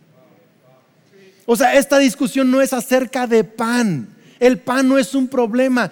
O 1.45 1.55
sea, 1.55 1.75
esta 1.75 1.97
discusión 1.97 2.49
no 2.49 2.61
es 2.61 2.73
acerca 2.73 3.27
de 3.27 3.43
pan. 3.43 4.07
El 4.39 4.59
pan 4.59 4.87
no 4.87 4.97
es 4.97 5.15
un 5.15 5.27
problema. 5.27 5.91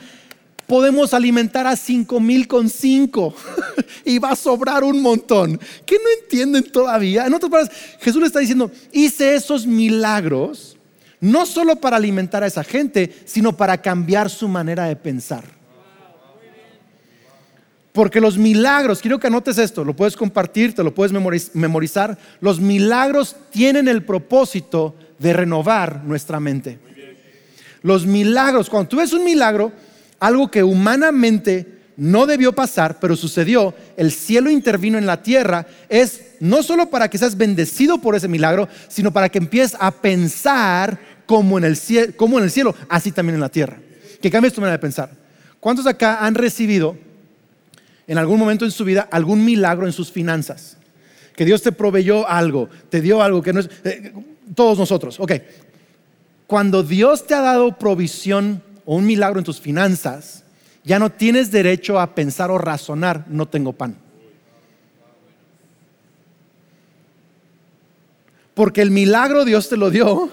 Podemos 0.67 1.13
alimentar 1.13 1.67
a 1.67 1.75
cinco 1.75 2.19
mil 2.19 2.47
con 2.47 2.69
cinco 2.69 3.35
y 4.05 4.17
va 4.17 4.31
a 4.31 4.35
sobrar 4.35 4.83
un 4.83 5.01
montón. 5.01 5.59
¿Qué 5.85 5.95
no 5.95 6.21
entienden 6.21 6.63
todavía? 6.71 7.25
En 7.25 7.33
otras 7.33 7.51
palabras, 7.51 7.77
Jesús 7.99 8.19
le 8.21 8.27
está 8.27 8.39
diciendo, 8.39 8.71
hice 8.91 9.35
esos 9.35 9.67
milagros 9.67 10.74
no 11.19 11.45
solo 11.45 11.77
para 11.77 11.97
alimentar 11.97 12.43
a 12.43 12.47
esa 12.47 12.63
gente, 12.63 13.13
sino 13.25 13.55
para 13.55 13.81
cambiar 13.81 14.29
su 14.29 14.47
manera 14.47 14.85
de 14.85 14.95
pensar. 14.95 15.43
Porque 17.91 18.19
los 18.19 18.37
milagros, 18.37 18.99
quiero 18.99 19.19
que 19.19 19.27
anotes 19.27 19.57
esto, 19.57 19.85
lo 19.85 19.95
puedes 19.95 20.17
compartir, 20.17 20.75
te 20.75 20.83
lo 20.83 20.93
puedes 20.93 21.13
memorizar, 21.53 22.17
los 22.41 22.59
milagros 22.59 23.37
tienen 23.51 23.87
el 23.87 24.03
propósito 24.03 24.95
de 25.17 25.31
renovar 25.31 26.03
nuestra 26.03 26.41
mente. 26.41 26.77
Los 27.81 28.05
milagros, 28.05 28.69
cuando 28.69 28.89
tú 28.89 28.97
ves 28.97 29.13
un 29.13 29.23
milagro, 29.23 29.71
algo 30.19 30.51
que 30.51 30.63
humanamente 30.63 31.74
no 31.97 32.25
debió 32.25 32.53
pasar, 32.53 32.99
pero 32.99 33.15
sucedió, 33.15 33.73
el 33.95 34.11
cielo 34.11 34.49
intervino 34.49 34.97
en 34.97 35.05
la 35.05 35.23
tierra, 35.23 35.65
es 35.89 36.21
no 36.39 36.61
solo 36.63 36.89
para 36.89 37.09
que 37.09 37.17
seas 37.17 37.37
bendecido 37.37 37.99
por 37.99 38.15
ese 38.15 38.27
milagro, 38.27 38.67
sino 38.89 39.11
para 39.11 39.29
que 39.29 39.37
empieces 39.37 39.77
a 39.79 39.91
pensar 39.91 40.99
como 41.25 41.57
en 41.57 41.63
el 41.63 41.77
cielo, 41.77 42.13
como 42.17 42.37
en 42.37 42.45
el 42.45 42.51
cielo 42.51 42.75
así 42.89 43.11
también 43.11 43.35
en 43.35 43.41
la 43.41 43.49
tierra. 43.49 43.77
Que 44.21 44.29
cambies 44.29 44.53
tu 44.53 44.61
manera 44.61 44.77
de 44.77 44.81
pensar. 44.81 45.09
¿Cuántos 45.59 45.87
acá 45.87 46.25
han 46.25 46.35
recibido 46.35 46.97
en 48.07 48.17
algún 48.17 48.39
momento 48.39 48.65
en 48.65 48.71
su 48.71 48.85
vida 48.85 49.07
algún 49.11 49.43
milagro 49.43 49.87
en 49.87 49.93
sus 49.93 50.11
finanzas? 50.11 50.77
Que 51.35 51.45
Dios 51.45 51.61
te 51.61 51.71
proveyó 51.71 52.27
algo, 52.27 52.69
te 52.89 53.01
dio 53.01 53.21
algo 53.21 53.41
que 53.41 53.53
no 53.53 53.61
es... 53.61 53.69
Eh, 53.83 54.13
todos 54.53 54.77
nosotros, 54.77 55.19
ok. 55.19 55.31
Cuando 56.47 56.83
Dios 56.83 57.25
te 57.25 57.33
ha 57.33 57.41
dado 57.41 57.77
provisión 57.77 58.61
o 58.85 58.95
un 58.95 59.07
milagro 59.07 59.39
en 59.39 59.45
tus 59.45 59.59
finanzas, 59.59 60.44
ya 60.85 60.99
no 60.99 61.11
tienes 61.11 61.51
derecho 61.51 61.99
a 61.99 62.15
pensar 62.15 62.51
o 62.51 62.57
razonar, 62.57 63.25
no 63.27 63.47
tengo 63.47 63.73
pan. 63.73 63.97
Porque 68.53 68.81
el 68.81 68.91
milagro 68.91 69.43
Dios 69.43 69.67
te 69.67 69.75
lo 69.75 69.89
dio 69.89 70.31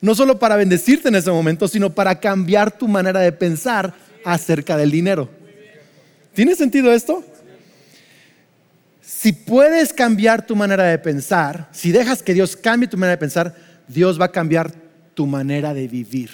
no 0.00 0.14
solo 0.14 0.38
para 0.38 0.56
bendecirte 0.56 1.08
en 1.08 1.14
ese 1.14 1.30
momento, 1.30 1.68
sino 1.68 1.90
para 1.90 2.18
cambiar 2.18 2.76
tu 2.76 2.88
manera 2.88 3.20
de 3.20 3.32
pensar 3.32 3.92
acerca 4.24 4.76
del 4.76 4.90
dinero. 4.90 5.28
¿Tiene 6.32 6.54
sentido 6.54 6.92
esto? 6.92 7.22
Si 9.02 9.32
puedes 9.32 9.92
cambiar 9.92 10.46
tu 10.46 10.56
manera 10.56 10.84
de 10.84 10.98
pensar, 10.98 11.68
si 11.72 11.92
dejas 11.92 12.22
que 12.22 12.32
Dios 12.32 12.56
cambie 12.56 12.88
tu 12.88 12.96
manera 12.96 13.16
de 13.16 13.20
pensar, 13.20 13.54
Dios 13.86 14.18
va 14.20 14.26
a 14.26 14.32
cambiar 14.32 14.72
tu 15.14 15.26
manera 15.26 15.74
de 15.74 15.88
vivir. 15.88 16.30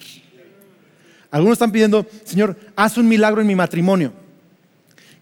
Algunos 1.36 1.56
están 1.56 1.70
pidiendo, 1.70 2.06
Señor, 2.24 2.56
haz 2.76 2.96
un 2.96 3.06
milagro 3.06 3.42
en 3.42 3.46
mi 3.46 3.54
matrimonio. 3.54 4.10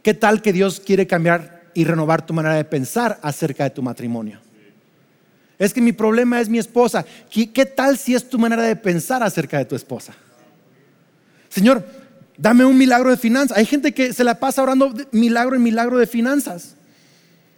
¿Qué 0.00 0.14
tal 0.14 0.42
que 0.42 0.52
Dios 0.52 0.78
quiere 0.78 1.08
cambiar 1.08 1.64
y 1.74 1.84
renovar 1.84 2.24
tu 2.24 2.32
manera 2.32 2.54
de 2.54 2.64
pensar 2.64 3.18
acerca 3.20 3.64
de 3.64 3.70
tu 3.70 3.82
matrimonio? 3.82 4.38
Es 5.58 5.74
que 5.74 5.80
mi 5.80 5.90
problema 5.90 6.40
es 6.40 6.48
mi 6.48 6.60
esposa. 6.60 7.04
¿Qué, 7.28 7.66
tal 7.66 7.98
si 7.98 8.14
es 8.14 8.28
tu 8.28 8.38
manera 8.38 8.62
de 8.62 8.76
pensar 8.76 9.24
acerca 9.24 9.58
de 9.58 9.64
tu 9.64 9.74
esposa? 9.74 10.14
Señor, 11.48 11.84
dame 12.38 12.64
un 12.64 12.78
milagro 12.78 13.10
de 13.10 13.16
finanzas. 13.16 13.58
Hay 13.58 13.66
gente 13.66 13.92
que 13.92 14.12
se 14.12 14.22
la 14.22 14.38
pasa 14.38 14.62
orando 14.62 14.94
milagro 15.10 15.56
en 15.56 15.64
milagro 15.64 15.98
de 15.98 16.06
finanzas. 16.06 16.76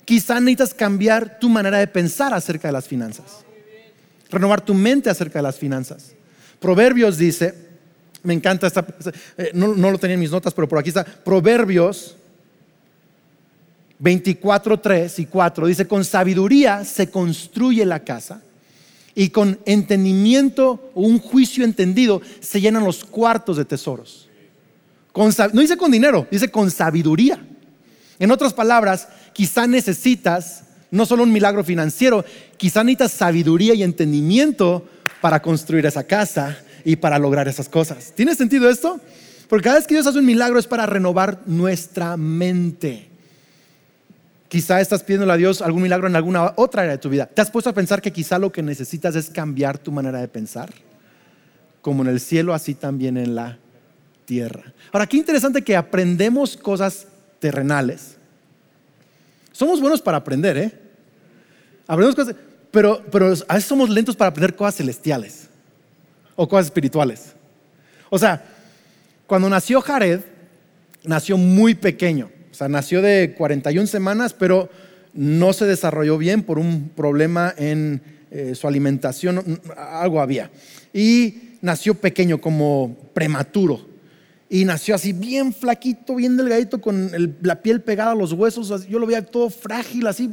Quizá 0.06 0.40
necesitas 0.40 0.72
cambiar 0.72 1.38
tu 1.38 1.50
manera 1.50 1.76
de 1.76 1.88
pensar 1.88 2.32
acerca 2.32 2.68
de 2.68 2.72
las 2.72 2.88
finanzas. 2.88 3.44
Renovar 4.30 4.62
tu 4.62 4.72
mente 4.72 5.10
acerca 5.10 5.40
de 5.40 5.42
las 5.42 5.58
finanzas. 5.58 6.12
Proverbios 6.58 7.18
dice, 7.18 7.65
me 8.26 8.35
encanta 8.35 8.66
esta, 8.66 8.85
eh, 9.38 9.52
no, 9.54 9.75
lo 9.75 9.99
tenía 9.99 10.14
en 10.14 10.21
mis 10.21 10.33
notas, 10.33 10.52
pero 10.52 10.68
por 10.68 10.78
aquí 10.78 10.88
está, 10.88 11.04
Proverbios 11.04 12.16
24, 13.99 14.80
3 14.80 15.18
y 15.21 15.26
4 15.26 15.66
dice, 15.68 15.87
con 15.87 16.04
sabiduría 16.04 16.85
se 16.85 17.09
construye 17.09 17.87
la 17.87 18.00
casa 18.00 18.42
y 19.14 19.30
con 19.30 19.59
entendimiento 19.64 20.90
o 20.95 21.02
un 21.02 21.21
juicio 21.21 21.64
entendido 21.64 22.21
se 22.40 22.61
llenan 22.61 22.85
los 22.85 23.04
cuartos 23.04 23.56
de 23.56 23.64
tesoros. 23.64 24.28
no 25.14 25.61
dice 25.61 25.76
con 25.76 25.90
dinero, 25.90 26.26
dice 26.30 26.50
con 26.50 26.71
sabiduría. 26.71 27.38
En 28.18 28.30
otras 28.30 28.52
palabras, 28.52 29.09
quizá 29.33 29.66
necesitas 29.66 30.64
no 30.90 31.06
solo 31.06 31.23
un 31.23 31.33
milagro 31.33 31.62
financiero, 31.62 32.25
quizá 32.56 32.83
necesitas 32.83 33.12
sabiduría 33.12 33.75
y 33.75 33.83
entendimiento 33.83 34.85
para 35.26 35.42
construir 35.42 35.85
esa 35.87 36.04
casa 36.04 36.56
y 36.85 36.95
para 36.95 37.18
lograr 37.18 37.49
esas 37.49 37.68
cosas. 37.68 38.12
¿Tiene 38.14 38.37
sentido 38.37 38.71
esto? 38.71 39.00
Porque 39.49 39.64
cada 39.64 39.76
vez 39.76 39.87
que 39.88 39.95
Dios 39.95 40.06
hace 40.06 40.21
un 40.21 40.25
milagro 40.25 40.56
es 40.56 40.68
para 40.68 40.87
renovar 40.87 41.40
nuestra 41.47 42.16
mente. 42.16 43.09
Quizá 44.47 44.80
estás 44.80 45.02
pidiendo 45.02 45.28
a 45.33 45.37
Dios 45.37 45.62
algún 45.62 45.83
milagro 45.83 46.06
en 46.06 46.14
alguna 46.14 46.52
otra 46.54 46.83
área 46.83 46.92
de 46.92 46.99
tu 46.99 47.09
vida. 47.09 47.26
¿Te 47.26 47.42
has 47.42 47.50
puesto 47.50 47.71
a 47.71 47.75
pensar 47.75 48.00
que 48.00 48.12
quizá 48.12 48.38
lo 48.38 48.52
que 48.52 48.62
necesitas 48.62 49.16
es 49.16 49.28
cambiar 49.28 49.78
tu 49.78 49.90
manera 49.90 50.21
de 50.21 50.28
pensar? 50.28 50.71
Como 51.83 52.04
en 52.04 52.11
el 52.11 52.21
cielo, 52.21 52.54
así 52.54 52.76
también 52.76 53.16
en 53.16 53.35
la 53.35 53.59
tierra. 54.26 54.73
Ahora, 54.92 55.09
qué 55.09 55.16
interesante 55.16 55.62
que 55.62 55.76
aprendemos 55.76 56.56
cosas 56.56 57.09
terrenales 57.40 58.16
somos 59.56 59.80
buenos 59.80 60.02
para 60.02 60.18
aprender, 60.18 60.59
¿eh? 60.59 60.71
Aprendemos 61.87 62.14
cosas, 62.14 62.37
pero, 62.70 63.02
pero 63.11 63.26
a 63.49 63.54
veces 63.54 63.68
somos 63.68 63.88
lentos 63.88 64.16
para 64.16 64.28
aprender 64.28 64.54
cosas 64.54 64.76
celestiales 64.76 65.49
o 66.35 66.49
cosas 66.49 66.66
espirituales. 66.66 67.35
O 68.11 68.18
sea, 68.18 68.44
cuando 69.26 69.49
nació 69.49 69.80
Jared, 69.80 70.20
nació 71.04 71.37
muy 71.37 71.75
pequeño. 71.75 72.30
O 72.50 72.54
sea, 72.54 72.68
nació 72.68 73.02
de 73.02 73.35
41 73.37 73.87
semanas, 73.87 74.32
pero 74.32 74.70
no 75.12 75.52
se 75.52 75.64
desarrolló 75.64 76.18
bien 76.18 76.42
por 76.42 76.58
un 76.58 76.90
problema 76.90 77.52
en 77.56 78.00
eh, 78.30 78.54
su 78.54 78.68
alimentación, 78.68 79.61
algo 79.76 80.20
había. 80.20 80.50
Y 80.92 81.56
nació 81.61 81.94
pequeño, 81.94 82.40
como 82.40 82.96
prematuro. 83.14 83.87
Y 84.49 84.64
nació 84.64 84.94
así 84.94 85.12
bien 85.12 85.52
flaquito, 85.52 86.14
bien 86.14 86.37
delgadito, 86.37 86.80
con 86.80 87.11
la 87.42 87.62
piel 87.62 87.80
pegada 87.82 88.12
a 88.12 88.14
los 88.14 88.32
huesos. 88.32 88.87
Yo 88.87 88.99
lo 88.99 89.06
veía 89.06 89.23
todo 89.23 89.50
frágil 89.50 90.06
así. 90.06 90.30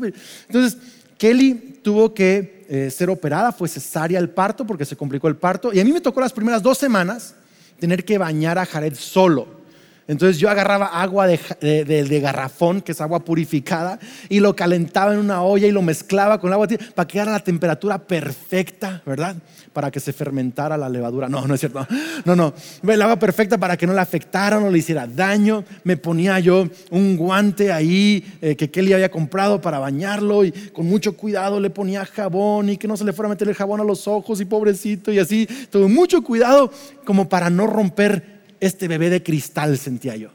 Entonces, 0.48 0.78
Kelly 1.18 1.80
tuvo 1.84 2.14
que 2.14 2.66
eh, 2.70 2.90
ser 2.90 3.10
operada, 3.10 3.52
fue 3.52 3.68
cesárea 3.68 4.20
el 4.20 4.30
parto 4.30 4.66
porque 4.66 4.86
se 4.86 4.96
complicó 4.96 5.28
el 5.28 5.36
parto. 5.36 5.74
Y 5.74 5.80
a 5.80 5.84
mí 5.84 5.92
me 5.92 6.02
tocó 6.02 6.22
las 6.22 6.34
primeras 6.34 6.62
dos 6.62 6.78
semanas 6.78 7.36
tener 7.80 8.04
que 8.06 8.18
bañar 8.18 8.58
a 8.58 8.66
Jared 8.66 8.96
solo. 8.96 9.63
Entonces 10.08 10.38
yo 10.38 10.50
agarraba 10.50 10.88
agua 10.88 11.28
de, 11.28 12.20
garrafón, 12.22 12.82
que 12.82 12.92
es 12.92 13.02
agua 13.02 13.24
purificada, 13.24 14.00
y 14.28 14.40
lo 14.40 14.56
calentaba 14.56 15.14
en 15.14 15.20
una 15.20 15.42
olla 15.44 15.68
y 15.68 15.72
lo 15.72 15.82
mezclaba 15.82 16.40
con 16.40 16.50
el 16.50 16.54
agua 16.54 16.68
para 16.94 17.08
que 17.08 17.24
la 17.24 17.40
temperatura 17.40 17.98
perfecta, 17.98 19.02
¿verdad? 19.06 19.36
Para 19.72 19.92
que 19.92 20.00
se 20.00 20.12
fermentara 20.12 20.78
la 20.78 20.90
levadura. 20.90 21.30
No, 21.30 21.48
no 21.48 21.54
es 21.54 21.60
cierto. 21.62 21.88
No, 22.26 22.36
no. 22.36 22.54
El 22.86 23.02
agua 23.02 23.18
perfecta 23.18 23.58
para 23.58 23.78
que 23.78 23.88
no 23.88 23.94
le 23.94 24.02
afectara, 24.02 24.60
no 24.60 24.70
le 24.70 24.78
hiciera 24.78 25.08
daño. 25.08 25.64
Me 25.84 25.96
ponía 25.96 26.40
yo 26.40 26.68
un 26.92 27.16
guante 27.16 27.72
ahí 27.72 28.38
eh, 28.42 28.56
que 28.56 28.70
Kelly 28.70 28.94
había 28.94 29.10
comprado 29.10 29.62
para 29.62 29.80
bañarlo 29.80 30.44
y 30.44 30.52
con 30.52 30.86
mucho 30.86 31.16
cuidado 31.16 31.60
le 31.60 31.70
ponía 31.70 32.06
jabón 32.06 32.70
y 32.70 32.78
que 32.78 32.88
no 32.88 32.98
se 32.98 33.06
le 33.06 33.14
fuera 33.14 33.28
a 33.28 33.30
meter 33.30 33.48
el 33.48 33.56
jabón 33.56 33.80
a 33.80 33.84
los 33.84 34.08
ojos 34.08 34.42
y 34.42 34.46
pobrecito 34.46 35.12
y 35.12 35.20
así. 35.20 35.48
Tuve 35.70 35.88
mucho 35.88 36.22
cuidado 36.22 36.72
como 37.06 37.30
para 37.30 37.50
no 37.50 37.68
romper 37.68 38.43
este 38.66 38.88
bebé 38.88 39.10
de 39.10 39.22
cristal, 39.22 39.78
sentía 39.78 40.16
yo. 40.16 40.30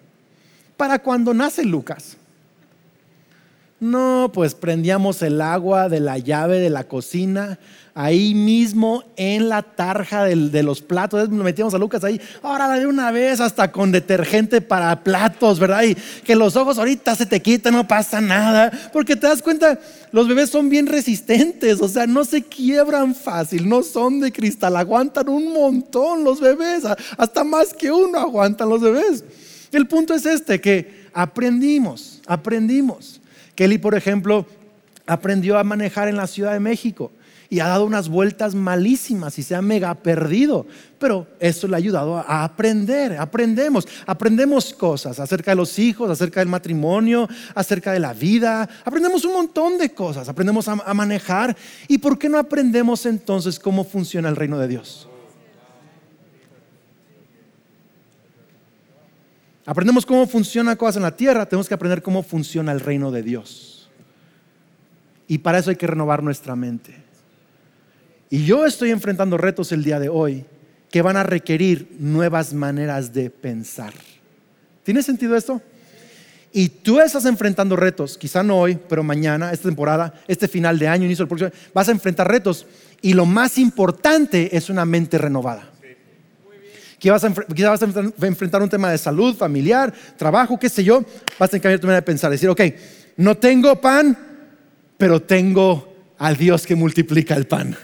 Para 0.77 0.99
cuando 0.99 1.33
nace 1.33 1.65
Lucas. 1.65 2.18
No, 3.81 4.33
pues 4.35 4.57
prendíamos 4.57 5.23
el 5.23 5.41
agua 5.41 5.89
de 5.89 6.01
la 6.01 6.19
llave 6.19 6.59
de 6.59 6.69
la 6.69 6.83
cocina, 6.85 7.61
ahí 7.95 8.35
mismo 8.35 9.05
en 9.17 9.49
la 9.49 9.63
tarja 9.63 10.25
de 10.25 10.63
los 10.65 10.83
platos. 10.83 11.29
Nos 11.29 11.45
metíamos 11.45 11.75
a 11.75 11.79
Lucas 11.79 12.03
ahí, 12.03 12.21
ahora 12.43 12.77
de 12.77 12.89
una 12.89 13.13
vez, 13.13 13.41
hasta 13.41 13.71
con 13.71 13.93
detergente 13.93 14.61
para 14.61 15.05
platos, 15.05 15.61
¿verdad? 15.61 15.85
Y 15.85 15.95
que 15.95 16.35
los 16.35 16.57
ojos 16.57 16.77
ahorita 16.79 17.15
se 17.15 17.27
te 17.27 17.41
quitan, 17.41 17.75
no 17.75 17.87
pasa 17.87 18.21
nada. 18.21 18.73
Porque 18.93 19.15
te 19.15 19.29
das 19.29 19.43
cuenta, 19.43 19.79
los 20.11 20.27
bebés 20.27 20.51
son 20.51 20.69
bien 20.69 20.87
resistentes, 20.87 21.81
o 21.81 21.87
sea, 21.89 22.09
no 22.09 22.25
se 22.25 22.43
quiebran 22.43 23.15
fácil, 23.15 23.69
no 23.69 23.85
son 23.85 24.19
de 24.19 24.33
cristal, 24.33 24.77
aguantan 24.77 25.29
un 25.29 25.53
montón 25.53 26.25
los 26.25 26.41
bebés, 26.41 26.83
hasta 27.17 27.45
más 27.45 27.73
que 27.75 27.93
uno 27.93 28.19
aguantan 28.19 28.69
los 28.69 28.81
bebés. 28.81 29.23
El 29.71 29.87
punto 29.87 30.15
es 30.15 30.27
este, 30.27 30.61
que 30.61 31.07
aprendimos, 31.13 32.21
aprendimos. 32.27 33.21
Kelly, 33.59 33.79
por 33.79 33.97
ejemplo, 33.97 34.47
aprendió 35.05 35.59
a 35.59 35.65
manejar 35.65 36.07
en 36.07 36.15
la 36.15 36.29
Ciudad 36.29 36.53
de 36.53 36.61
México 36.61 37.11
y 37.51 37.59
ha 37.59 37.67
dado 37.67 37.87
unas 37.87 38.09
vueltas 38.09 38.55
malísimas 38.55 39.37
y 39.37 39.43
se 39.43 39.57
ha 39.57 39.63
mega 39.63 39.93
perdido. 39.97 40.65
Pero 41.01 41.27
eso 41.41 41.67
le 41.67 41.75
ha 41.75 41.79
ayudado 41.79 42.19
a 42.19 42.45
aprender, 42.45 43.17
aprendemos, 43.19 43.89
aprendemos 44.07 44.73
cosas 44.73 45.19
acerca 45.19 45.51
de 45.51 45.57
los 45.57 45.77
hijos, 45.81 46.09
acerca 46.09 46.39
del 46.39 46.49
matrimonio, 46.49 47.29
acerca 47.53 47.91
de 47.91 47.99
la 47.99 48.13
vida, 48.13 48.69
aprendemos 48.85 49.25
un 49.25 49.33
montón 49.33 49.77
de 49.77 49.93
cosas, 49.93 50.29
aprendemos 50.29 50.69
a, 50.69 50.75
a 50.75 50.95
manejar. 50.95 51.57
¿Y 51.89 51.99
por 51.99 52.17
qué 52.17 52.29
no 52.29 52.39
aprendemos 52.39 53.07
entonces 53.07 53.59
cómo 53.59 53.83
funciona 53.83 54.29
el 54.29 54.37
reino 54.37 54.57
de 54.57 54.69
Dios? 54.69 55.08
Aprendemos 59.69 60.07
cómo 60.07 60.27
funciona 60.27 60.77
cosas 60.77 60.97
en 60.97 61.03
la 61.03 61.15
tierra, 61.15 61.45
tenemos 61.45 61.69
que 61.69 61.75
aprender 61.75 62.01
cómo 62.01 62.23
funciona 62.23 62.73
el 62.73 62.81
reino 62.81 63.11
de 63.11 63.23
Dios. 63.23 63.91
Y 65.27 65.37
para 65.37 65.59
eso 65.59 65.69
hay 65.69 65.77
que 65.77 65.87
renovar 65.87 66.23
nuestra 66.23 66.57
mente. 66.57 66.95
Y 68.31 68.47
yo 68.47 68.65
estoy 68.65 68.93
enfrentando 68.93 69.37
retos 69.37 69.71
el 69.73 69.85
día 69.85 70.01
de 70.01 70.09
hoy 70.09 70.47
que 70.91 71.03
van 71.03 71.19
a 71.19 71.23
requerir 71.23 71.95
nuevas 71.99 72.55
maneras 72.55 73.13
de 73.13 73.29
pensar. 73.29 73.93
¿Tiene 74.85 75.03
sentido 75.03 75.37
esto? 75.37 75.61
Y 76.51 76.71
tú 76.71 76.99
estás 76.99 77.27
enfrentando 77.27 77.77
retos, 77.77 78.17
quizá 78.17 78.43
no 78.43 78.59
hoy, 78.59 78.79
pero 78.89 79.03
mañana, 79.03 79.53
esta 79.53 79.69
temporada, 79.69 80.15
este 80.27 80.49
final 80.49 80.79
de 80.79 80.89
año, 80.89 81.05
inicio 81.05 81.27
del 81.27 81.29
próximo, 81.29 81.51
vas 81.75 81.89
a 81.91 81.93
enfrentar 81.93 82.27
retos. 82.27 82.65
Y 83.03 83.13
lo 83.13 83.27
más 83.27 83.59
importante 83.59 84.57
es 84.57 84.71
una 84.71 84.87
mente 84.87 85.19
renovada. 85.19 85.73
Quizás 86.99 87.23
vas, 87.23 87.83
a 87.83 88.27
enfrentar 88.27 88.63
un 88.63 88.69
tema 88.69 88.91
de 88.91 88.99
salud, 88.99 89.37
familiar, 89.37 89.93
trabajo, 90.17 90.59
qué 90.59 90.69
sé 90.69 90.83
yo. 90.83 91.05
Vas 91.39 91.55
a 91.55 91.61
cambiar 91.61 91.79
tu 91.79 91.87
manera 91.87 92.01
de 92.01 92.07
pensar. 92.07 92.31
Decir, 92.31 92.49
ok, 92.49 92.61
no 93.17 93.37
tengo 93.37 93.81
pan, 93.81 94.19
pero 94.97 95.23
tengo 95.23 95.95
al 96.19 96.37
Dios 96.37 96.67
que 96.67 96.75
multiplica 96.75 97.35
el 97.35 97.47
pan. 97.47 97.77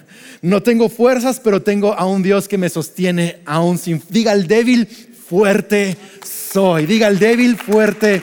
No 0.43 0.63
tengo 0.63 0.89
fuerzas, 0.89 1.41
pero 1.41 1.63
tengo 1.63 1.95
a 1.95 2.05
un 2.07 2.23
Dios 2.23 2.49
que 2.49 2.59
me 2.59 2.69
sostiene 2.69 3.41
aún 3.47 3.79
sin... 3.79 4.03
Diga 4.11 4.33
el 4.33 4.47
débil, 4.47 4.87
fuerte 4.87 5.97
soy. 6.23 6.87
Diga 6.87 7.09
el 7.09 7.19
débil, 7.19 7.57
fuerte 7.57 8.23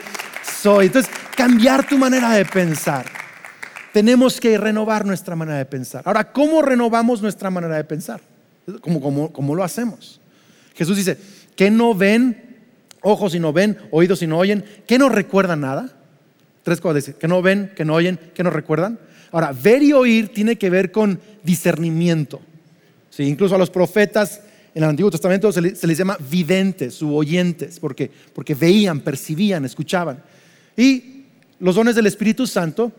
soy. 0.62 0.86
Entonces, 0.86 1.10
cambiar 1.36 1.88
tu 1.88 1.98
manera 1.98 2.30
de 2.30 2.44
pensar. 2.44 3.06
Tenemos 3.92 4.40
que 4.40 4.56
renovar 4.56 5.04
nuestra 5.04 5.34
manera 5.34 5.58
de 5.58 5.66
pensar. 5.66 6.02
Ahora, 6.04 6.32
¿cómo 6.32 6.62
renovamos 6.62 7.20
nuestra 7.22 7.50
manera 7.50 7.76
de 7.76 7.84
pensar? 7.84 8.20
¿Cómo, 8.80 9.32
cómo 9.32 9.54
lo 9.54 9.64
hacemos? 9.64 10.21
Jesús 10.74 10.96
dice, 10.96 11.18
que 11.56 11.70
no 11.70 11.94
ven, 11.94 12.56
ojos 13.02 13.34
y 13.34 13.40
no 13.40 13.52
ven, 13.52 13.78
oídos 13.90 14.22
y 14.22 14.26
no 14.26 14.38
oyen, 14.38 14.64
que 14.86 14.98
no 14.98 15.08
recuerdan 15.08 15.60
nada. 15.60 15.98
Tres 16.62 16.80
cosas, 16.80 17.14
que 17.14 17.28
no 17.28 17.42
ven, 17.42 17.72
que 17.74 17.84
no 17.84 17.94
oyen, 17.94 18.18
que 18.34 18.42
no 18.42 18.50
recuerdan. 18.50 18.98
Ahora, 19.32 19.52
ver 19.52 19.82
y 19.82 19.92
oír 19.92 20.28
tiene 20.28 20.56
que 20.56 20.70
ver 20.70 20.92
con 20.92 21.20
discernimiento. 21.42 22.40
Incluso 23.18 23.54
a 23.54 23.58
los 23.58 23.70
profetas 23.70 24.40
en 24.74 24.82
el 24.82 24.88
Antiguo 24.88 25.10
Testamento 25.10 25.52
se 25.52 25.60
les, 25.60 25.98
llama 25.98 26.16
videntes 26.30 27.02
u 27.02 27.14
oyentes, 27.14 27.78
porque, 27.78 28.10
porque 28.32 28.54
veían, 28.54 29.00
percibían, 29.00 29.64
escuchaban. 29.64 30.22
Y 30.76 31.24
los 31.60 31.74
dones 31.74 31.94
del 31.94 32.06
Espíritu 32.06 32.46
Santo, 32.46 32.90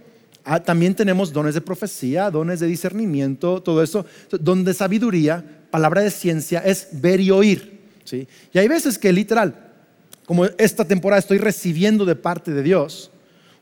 ah, 0.46 0.60
también 0.60 0.94
tenemos 0.94 1.34
dones 1.34 1.56
de 1.56 1.62
profecía, 1.62 2.30
dones 2.30 2.60
de 2.60 2.68
discernimiento, 2.68 3.62
todo 3.62 3.82
eso, 3.82 4.06
don 4.30 4.64
de 4.64 4.74
sabiduría, 4.74 5.44
palabra 5.74 6.02
de 6.02 6.12
ciencia, 6.12 6.60
es 6.60 6.88
ver 6.92 7.20
y 7.20 7.32
oír. 7.32 7.80
¿sí? 8.04 8.28
Y 8.54 8.60
hay 8.60 8.68
veces 8.68 9.00
que 9.00 9.12
literal, 9.12 9.56
como 10.28 10.46
esta 10.46 10.86
temporada 10.86 11.20
estoy 11.20 11.40
recibiendo 11.40 12.06
de 12.06 12.16
parte 12.16 12.52
de 12.52 12.62
Dios, 12.62 13.10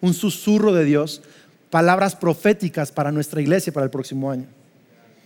un 0.02 0.14
susurro 0.14 0.74
de 0.74 0.84
Dios, 0.84 1.22
palabras 1.70 2.18
proféticas 2.18 2.92
para 2.92 3.14
nuestra 3.14 3.40
iglesia 3.40 3.72
para 3.72 3.86
el 3.86 3.90
próximo 3.90 4.30
año. 4.30 4.46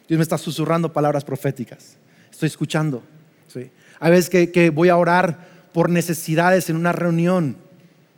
Dios 0.08 0.19
me 0.19 0.21
está 0.21 0.38
susurrando 0.38 0.93
palabras 0.93 1.24
proféticas. 1.24 1.98
Estoy 2.30 2.45
escuchando. 2.45 3.02
¿sí? 3.48 3.71
Hay 4.00 4.12
veces 4.12 4.30
que, 4.30 4.69
voy 4.69 4.89
a 4.89 4.98
orar 4.98 5.39
por 5.74 5.89
necesidades 5.89 6.69
en 6.69 6.76
una 6.76 6.91
reunión, 6.91 7.58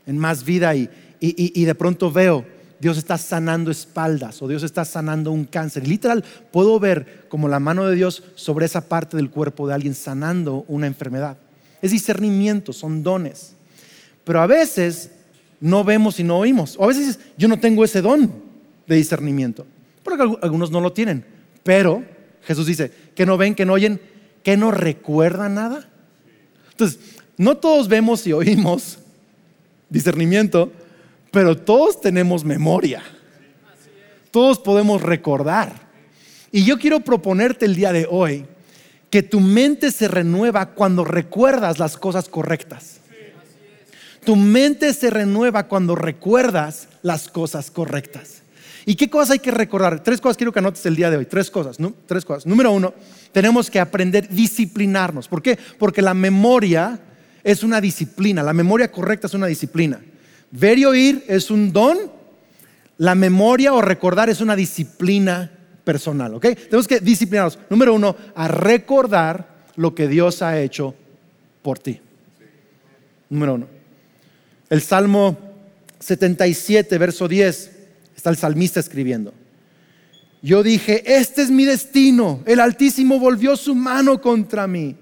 en 0.06 0.18
más 0.18 0.44
vida, 0.44 0.76
y, 0.76 0.90
y 1.22 1.64
de 1.64 1.74
pronto 1.74 2.12
veo 2.12 2.46
Dios 2.80 2.98
está 2.98 3.18
sanando 3.18 3.72
espaldas 3.72 4.42
o 4.42 4.48
Dios 4.48 4.64
está 4.64 4.86
sanando 4.86 5.32
un 5.32 5.46
cáncer. 5.46 5.88
Literal, 5.88 6.24
puedo 6.52 6.80
ver 6.80 7.26
como 7.30 7.48
la 7.48 7.60
mano 7.60 7.88
de 7.88 7.96
Dios 7.96 8.24
sobre 8.36 8.66
esa 8.66 8.82
parte 8.82 9.18
del 9.18 9.30
cuerpo 9.30 9.68
de 9.68 9.74
alguien 9.74 9.96
sanando 9.96 10.66
una 10.68 10.88
enfermedad. 10.88 11.38
Es 11.82 11.92
discernimiento, 11.92 12.74
son 12.74 13.04
dones. 13.04 13.54
Pero 14.24 14.42
a 14.42 14.48
veces 14.48 15.12
no 15.60 15.84
vemos 15.84 16.20
y 16.20 16.24
no 16.24 16.38
oímos. 16.38 16.76
O 16.78 16.84
a 16.84 16.88
veces 16.88 17.20
yo 17.38 17.48
no 17.48 17.60
tengo 17.60 17.84
ese 17.84 18.02
don 18.02 18.32
de 18.86 18.96
discernimiento. 18.96 19.66
Porque 20.04 20.24
algunos 20.42 20.72
no 20.72 20.82
lo 20.82 20.94
tienen. 20.94 21.26
Pero 21.64 22.04
Jesús 22.44 22.68
dice, 22.68 22.92
que 23.16 23.26
no 23.26 23.38
ven, 23.38 23.56
que 23.56 23.66
no 23.66 23.74
oyen, 23.74 24.00
que 24.44 24.56
no 24.56 24.72
recuerdan 24.72 25.56
nada. 25.56 25.90
Entonces, 26.72 27.00
no 27.38 27.58
todos 27.58 27.88
vemos 27.88 28.26
y 28.28 28.34
oímos 28.34 29.00
discernimiento, 29.90 30.72
pero 31.32 31.58
todos 31.58 32.02
tenemos 32.02 32.44
memoria. 32.44 33.04
Todos 34.32 34.60
podemos 34.60 35.02
recordar. 35.02 35.88
Y 36.52 36.64
yo 36.64 36.78
quiero 36.78 37.00
proponerte 37.02 37.66
el 37.66 37.76
día 37.76 37.92
de 37.92 38.08
hoy 38.10 38.46
que 39.10 39.24
tu 39.24 39.40
mente 39.40 39.92
se 39.92 40.08
renueva 40.08 40.68
cuando 40.74 41.04
recuerdas 41.04 41.80
las 41.80 41.98
cosas 41.98 42.30
correctas. 42.30 43.00
Tu 44.26 44.36
mente 44.36 44.94
se 44.94 45.10
renueva 45.10 45.68
cuando 45.68 45.96
recuerdas 45.96 46.90
las 47.02 47.30
cosas 47.30 47.72
correctas. 47.72 48.42
¿Y 48.86 48.96
qué 48.96 49.10
cosas 49.10 49.32
hay 49.32 49.40
que 49.40 49.52
recordar? 49.52 50.04
Tres 50.04 50.22
cosas 50.22 50.38
quiero 50.38 50.52
que 50.52 50.60
anotes 50.60 50.86
el 50.86 50.96
día 50.96 51.10
de 51.10 51.18
hoy. 51.18 51.26
Tres 51.26 51.50
cosas. 51.50 51.80
¿no? 51.80 51.94
Tres 52.06 52.26
cosas. 52.26 52.46
Número 52.46 52.72
uno, 52.72 52.94
tenemos 53.32 53.70
que 53.70 53.80
aprender 53.80 54.28
disciplinarnos. 54.30 55.28
¿Por 55.28 55.42
qué? 55.42 55.58
Porque 55.78 56.02
la 56.02 56.14
memoria 56.14 57.00
es 57.44 57.64
una 57.64 57.80
disciplina. 57.80 58.44
La 58.44 58.54
memoria 58.54 58.92
correcta 58.92 59.28
es 59.28 59.34
una 59.34 59.48
disciplina. 59.48 60.02
Ver 60.52 60.80
y 60.80 60.86
oír 60.86 61.26
es 61.28 61.52
un 61.52 61.74
don, 61.74 61.98
la 62.98 63.16
memoria 63.16 63.74
o 63.74 63.82
recordar 63.82 64.30
es 64.30 64.42
una 64.42 64.56
disciplina 64.56 65.52
personal, 65.84 66.34
¿ok? 66.36 66.44
Tenemos 66.44 66.88
que 66.88 67.00
disciplinarnos. 67.00 67.60
Número 67.70 67.94
uno, 67.94 68.16
a 68.36 68.48
recordar 68.48 69.48
lo 69.76 69.94
que 69.94 70.08
Dios 70.08 70.42
ha 70.42 70.60
hecho 70.60 70.96
por 71.62 71.80
ti. 71.80 72.00
Número 73.30 73.56
uno. 73.56 73.68
El 74.70 74.82
Salmo 74.82 75.38
77, 76.00 76.98
verso 76.98 77.28
10, 77.28 77.72
está 78.16 78.30
el 78.30 78.38
salmista 78.38 78.80
escribiendo. 78.80 79.34
Yo 80.42 80.64
dije, 80.64 81.04
este 81.06 81.42
es 81.42 81.52
mi 81.52 81.66
destino. 81.66 82.42
El 82.46 82.60
Altísimo 82.60 83.20
volvió 83.20 83.56
su 83.56 83.76
mano 83.76 84.22
contra 84.22 84.68
mí. 84.68 84.96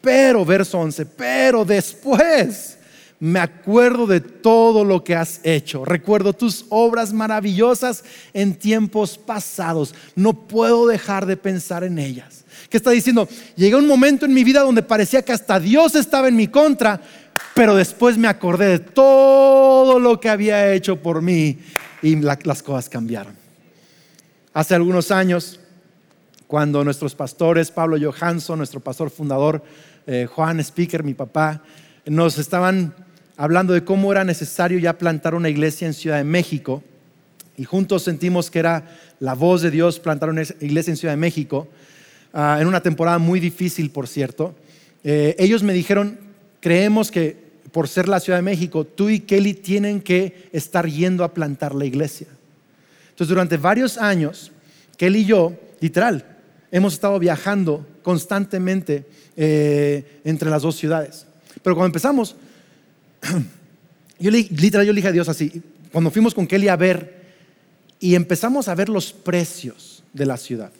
Pero, 0.00 0.44
verso 0.44 0.78
11, 0.78 1.06
pero 1.06 1.64
después 1.64 2.78
me 3.20 3.38
acuerdo 3.38 4.06
de 4.06 4.20
todo 4.20 4.82
lo 4.82 5.04
que 5.04 5.14
has 5.14 5.40
hecho. 5.44 5.84
Recuerdo 5.84 6.32
tus 6.32 6.64
obras 6.70 7.12
maravillosas 7.12 8.02
en 8.32 8.54
tiempos 8.54 9.18
pasados. 9.18 9.94
No 10.16 10.32
puedo 10.32 10.86
dejar 10.86 11.26
de 11.26 11.36
pensar 11.36 11.84
en 11.84 11.98
ellas. 11.98 12.46
¿Qué 12.70 12.78
está 12.78 12.90
diciendo? 12.90 13.28
Llegué 13.56 13.74
a 13.74 13.78
un 13.78 13.86
momento 13.86 14.24
en 14.24 14.32
mi 14.32 14.42
vida 14.42 14.62
donde 14.62 14.82
parecía 14.82 15.22
que 15.22 15.32
hasta 15.32 15.60
Dios 15.60 15.94
estaba 15.94 16.28
en 16.28 16.36
mi 16.36 16.48
contra, 16.48 17.02
pero 17.54 17.76
después 17.76 18.16
me 18.16 18.26
acordé 18.26 18.68
de 18.68 18.78
todo 18.78 19.98
lo 19.98 20.18
que 20.18 20.30
había 20.30 20.72
hecho 20.72 20.96
por 20.96 21.20
mí 21.20 21.58
y 22.00 22.16
las 22.16 22.62
cosas 22.62 22.88
cambiaron. 22.88 23.34
Hace 24.54 24.74
algunos 24.74 25.10
años, 25.10 25.60
cuando 26.46 26.82
nuestros 26.84 27.14
pastores, 27.14 27.70
Pablo 27.70 27.98
Johansson, 28.00 28.56
nuestro 28.56 28.80
pastor 28.80 29.10
fundador, 29.10 29.62
eh, 30.06 30.26
Juan 30.26 30.58
Speaker, 30.60 31.04
mi 31.04 31.12
papá, 31.12 31.62
nos 32.06 32.38
estaban 32.38 32.94
hablando 33.40 33.72
de 33.72 33.84
cómo 33.84 34.12
era 34.12 34.22
necesario 34.22 34.78
ya 34.78 34.98
plantar 34.98 35.34
una 35.34 35.48
iglesia 35.48 35.86
en 35.86 35.94
Ciudad 35.94 36.18
de 36.18 36.24
México. 36.24 36.82
Y 37.56 37.64
juntos 37.64 38.02
sentimos 38.02 38.50
que 38.50 38.58
era 38.58 38.98
la 39.18 39.32
voz 39.32 39.62
de 39.62 39.70
Dios 39.70 39.98
plantar 39.98 40.28
una 40.28 40.42
iglesia 40.42 40.90
en 40.90 40.98
Ciudad 40.98 41.14
de 41.14 41.20
México, 41.20 41.66
ah, 42.34 42.58
en 42.60 42.66
una 42.66 42.82
temporada 42.82 43.16
muy 43.16 43.40
difícil, 43.40 43.90
por 43.90 44.08
cierto. 44.08 44.54
Eh, 45.04 45.36
ellos 45.38 45.62
me 45.62 45.72
dijeron, 45.72 46.18
creemos 46.60 47.10
que 47.10 47.34
por 47.72 47.88
ser 47.88 48.08
la 48.08 48.20
Ciudad 48.20 48.38
de 48.38 48.42
México, 48.42 48.84
tú 48.84 49.08
y 49.08 49.20
Kelly 49.20 49.54
tienen 49.54 50.02
que 50.02 50.50
estar 50.52 50.86
yendo 50.86 51.24
a 51.24 51.32
plantar 51.32 51.74
la 51.74 51.86
iglesia. 51.86 52.26
Entonces, 53.08 53.28
durante 53.28 53.56
varios 53.56 53.96
años, 53.96 54.52
Kelly 54.98 55.20
y 55.20 55.24
yo, 55.24 55.54
literal, 55.80 56.26
hemos 56.70 56.92
estado 56.92 57.18
viajando 57.18 57.86
constantemente 58.02 59.06
eh, 59.34 60.20
entre 60.24 60.50
las 60.50 60.60
dos 60.60 60.76
ciudades. 60.76 61.24
Pero 61.62 61.74
cuando 61.74 61.86
empezamos, 61.86 62.36
yo 64.18 64.30
literal, 64.30 64.86
yo 64.86 64.92
le 64.92 64.98
dije 64.98 65.08
a 65.08 65.12
Dios 65.12 65.28
así, 65.28 65.62
cuando 65.92 66.10
fuimos 66.10 66.34
con 66.34 66.46
Kelly 66.46 66.68
a 66.68 66.76
ver 66.76 67.20
y 67.98 68.14
empezamos 68.14 68.68
a 68.68 68.74
ver 68.74 68.88
los 68.88 69.12
precios 69.12 70.02
de 70.12 70.26
la 70.26 70.36
ciudad. 70.36 70.70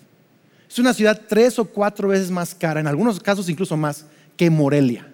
Es 0.68 0.79
una 0.79 0.94
ciudad 0.94 1.20
tres 1.29 1.59
o 1.59 1.64
cuatro 1.64 2.09
veces 2.09 2.31
más 2.31 2.55
cara, 2.55 2.81
en 2.81 2.87
algunos 2.87 3.20
casos 3.20 3.48
incluso 3.48 3.76
más, 3.76 4.07
que 4.37 4.48
Morelia. 4.50 5.07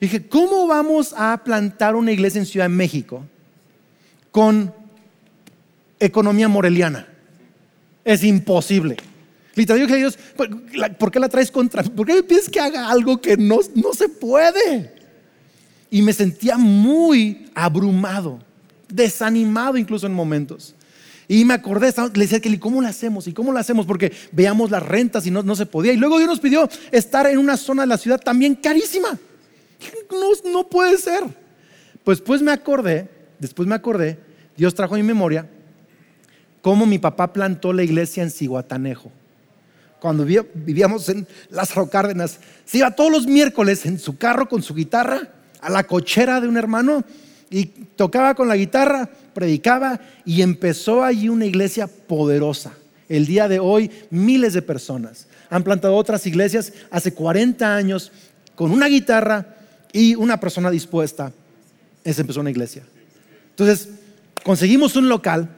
dije, 0.00 0.26
¿cómo 0.26 0.66
vamos 0.66 1.14
a 1.16 1.40
plantar 1.44 1.94
una 1.94 2.12
iglesia 2.12 2.40
en 2.40 2.46
Ciudad 2.46 2.64
de 2.64 2.74
México 2.74 3.24
con 4.32 4.72
economía 6.00 6.48
moreliana? 6.48 7.06
Es 8.04 8.24
imposible. 8.24 8.96
Literal, 9.54 9.80
yo 9.80 9.86
dije 9.86 9.96
a 9.96 9.98
Dios, 9.98 10.18
¿por 10.98 11.10
qué 11.10 11.20
la 11.20 11.28
traes 11.28 11.50
contra? 11.50 11.82
¿Por 11.82 12.06
qué 12.06 12.14
me 12.14 12.22
pides 12.22 12.48
que 12.48 12.58
haga 12.58 12.88
algo 12.88 13.20
que 13.20 13.36
no, 13.36 13.58
no 13.74 13.92
se 13.92 14.08
puede? 14.08 14.97
Y 15.90 16.02
me 16.02 16.12
sentía 16.12 16.58
muy 16.58 17.50
abrumado, 17.54 18.38
desanimado 18.88 19.76
incluso 19.76 20.06
en 20.06 20.12
momentos. 20.12 20.74
Y 21.26 21.44
me 21.44 21.54
acordé, 21.54 21.92
le 22.14 22.20
decía 22.20 22.38
a 22.38 22.40
Kelly, 22.40 22.58
¿cómo 22.58 22.80
lo 22.80 22.88
hacemos? 22.88 23.26
¿Y 23.26 23.34
cómo 23.34 23.52
lo 23.52 23.58
hacemos? 23.58 23.84
Porque 23.84 24.12
veíamos 24.32 24.70
las 24.70 24.82
rentas 24.82 25.26
y 25.26 25.30
no, 25.30 25.42
no, 25.42 25.54
se 25.54 25.66
podía. 25.66 25.92
Y 25.92 25.98
luego 25.98 26.16
Dios 26.16 26.28
nos 26.28 26.40
pidió 26.40 26.68
estar 26.90 27.26
en 27.26 27.38
una 27.38 27.58
zona 27.58 27.82
de 27.82 27.88
la 27.88 27.98
ciudad 27.98 28.18
también 28.18 28.54
carísima. 28.54 29.18
No, 30.10 30.50
no 30.50 30.68
puede 30.68 30.96
ser. 30.96 31.24
Pues 32.02 32.22
pues 32.22 32.40
me 32.40 32.50
acordé, 32.50 33.10
después 33.38 33.68
me 33.68 33.74
acordé, 33.74 34.18
Dios 34.56 34.74
trajo 34.74 34.96
en 34.96 35.02
mi 35.02 35.08
memoria 35.08 35.46
cómo 36.62 36.86
mi 36.86 36.98
papá 36.98 37.32
plantó 37.32 37.74
la 37.74 37.82
iglesia 37.82 38.22
en 38.22 38.30
Cihuatanejo. 38.30 39.12
Cuando 40.00 40.24
vivíamos 40.24 41.08
en 41.10 41.26
Las 41.50 41.72
Cárdenas, 41.90 42.38
se 42.64 42.78
iba 42.78 42.90
todos 42.90 43.12
los 43.12 43.26
miércoles 43.26 43.84
en 43.84 43.98
su 43.98 44.16
carro 44.16 44.48
con 44.48 44.62
su 44.62 44.74
guitarra 44.74 45.34
a 45.60 45.70
la 45.70 45.84
cochera 45.84 46.40
de 46.40 46.48
un 46.48 46.56
hermano 46.56 47.04
y 47.50 47.66
tocaba 47.66 48.34
con 48.34 48.48
la 48.48 48.56
guitarra, 48.56 49.08
predicaba 49.34 50.00
y 50.24 50.42
empezó 50.42 51.02
allí 51.02 51.28
una 51.28 51.46
iglesia 51.46 51.86
poderosa. 51.86 52.72
El 53.08 53.26
día 53.26 53.48
de 53.48 53.58
hoy 53.58 53.90
miles 54.10 54.52
de 54.52 54.62
personas 54.62 55.26
han 55.50 55.64
plantado 55.64 55.96
otras 55.96 56.26
iglesias 56.26 56.72
hace 56.90 57.14
40 57.14 57.74
años 57.74 58.12
con 58.54 58.70
una 58.70 58.86
guitarra 58.86 59.56
y 59.92 60.14
una 60.14 60.38
persona 60.38 60.70
dispuesta. 60.70 61.32
Esa 62.04 62.20
empezó 62.20 62.40
una 62.40 62.50
iglesia. 62.50 62.82
Entonces, 63.50 63.88
conseguimos 64.44 64.96
un 64.96 65.08
local. 65.08 65.48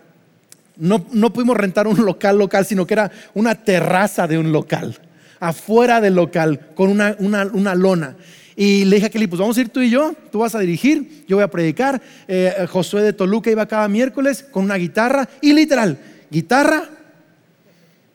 No, 0.77 1.07
no 1.13 1.33
pudimos 1.33 1.57
rentar 1.57 1.87
un 1.87 2.05
local 2.05 2.39
local, 2.39 2.65
sino 2.65 2.87
que 2.87 2.95
era 2.95 3.11
una 3.35 3.55
terraza 3.55 4.27
de 4.27 4.39
un 4.39 4.53
local, 4.53 4.97
afuera 5.39 6.01
del 6.01 6.15
local, 6.15 6.69
con 6.75 6.89
una, 6.89 7.17
una, 7.19 7.45
una 7.47 7.75
lona. 7.75 8.17
Y 8.61 8.85
le 8.85 8.97
dije 8.97 9.07
a 9.07 9.09
Kelly, 9.09 9.27
pues 9.27 9.41
vamos 9.41 9.57
a 9.57 9.63
ir 9.63 9.71
tú 9.71 9.81
y 9.81 9.89
yo, 9.89 10.15
tú 10.31 10.41
vas 10.41 10.55
a 10.55 10.59
dirigir, 10.59 11.25
yo 11.27 11.39
voy 11.39 11.45
a 11.45 11.49
predicar. 11.49 12.03
Eh, 12.29 12.67
Josué 12.69 13.01
de 13.01 13.15
Toluca 13.15 13.51
iba 13.51 13.65
cada 13.65 13.89
miércoles 13.89 14.45
con 14.51 14.65
una 14.65 14.75
guitarra 14.75 15.27
y 15.41 15.55
literal, 15.55 15.99
guitarra, 16.31 16.85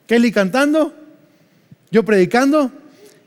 Kelly 0.06 0.30
cantando, 0.30 0.94
yo 1.90 2.04
predicando 2.04 2.70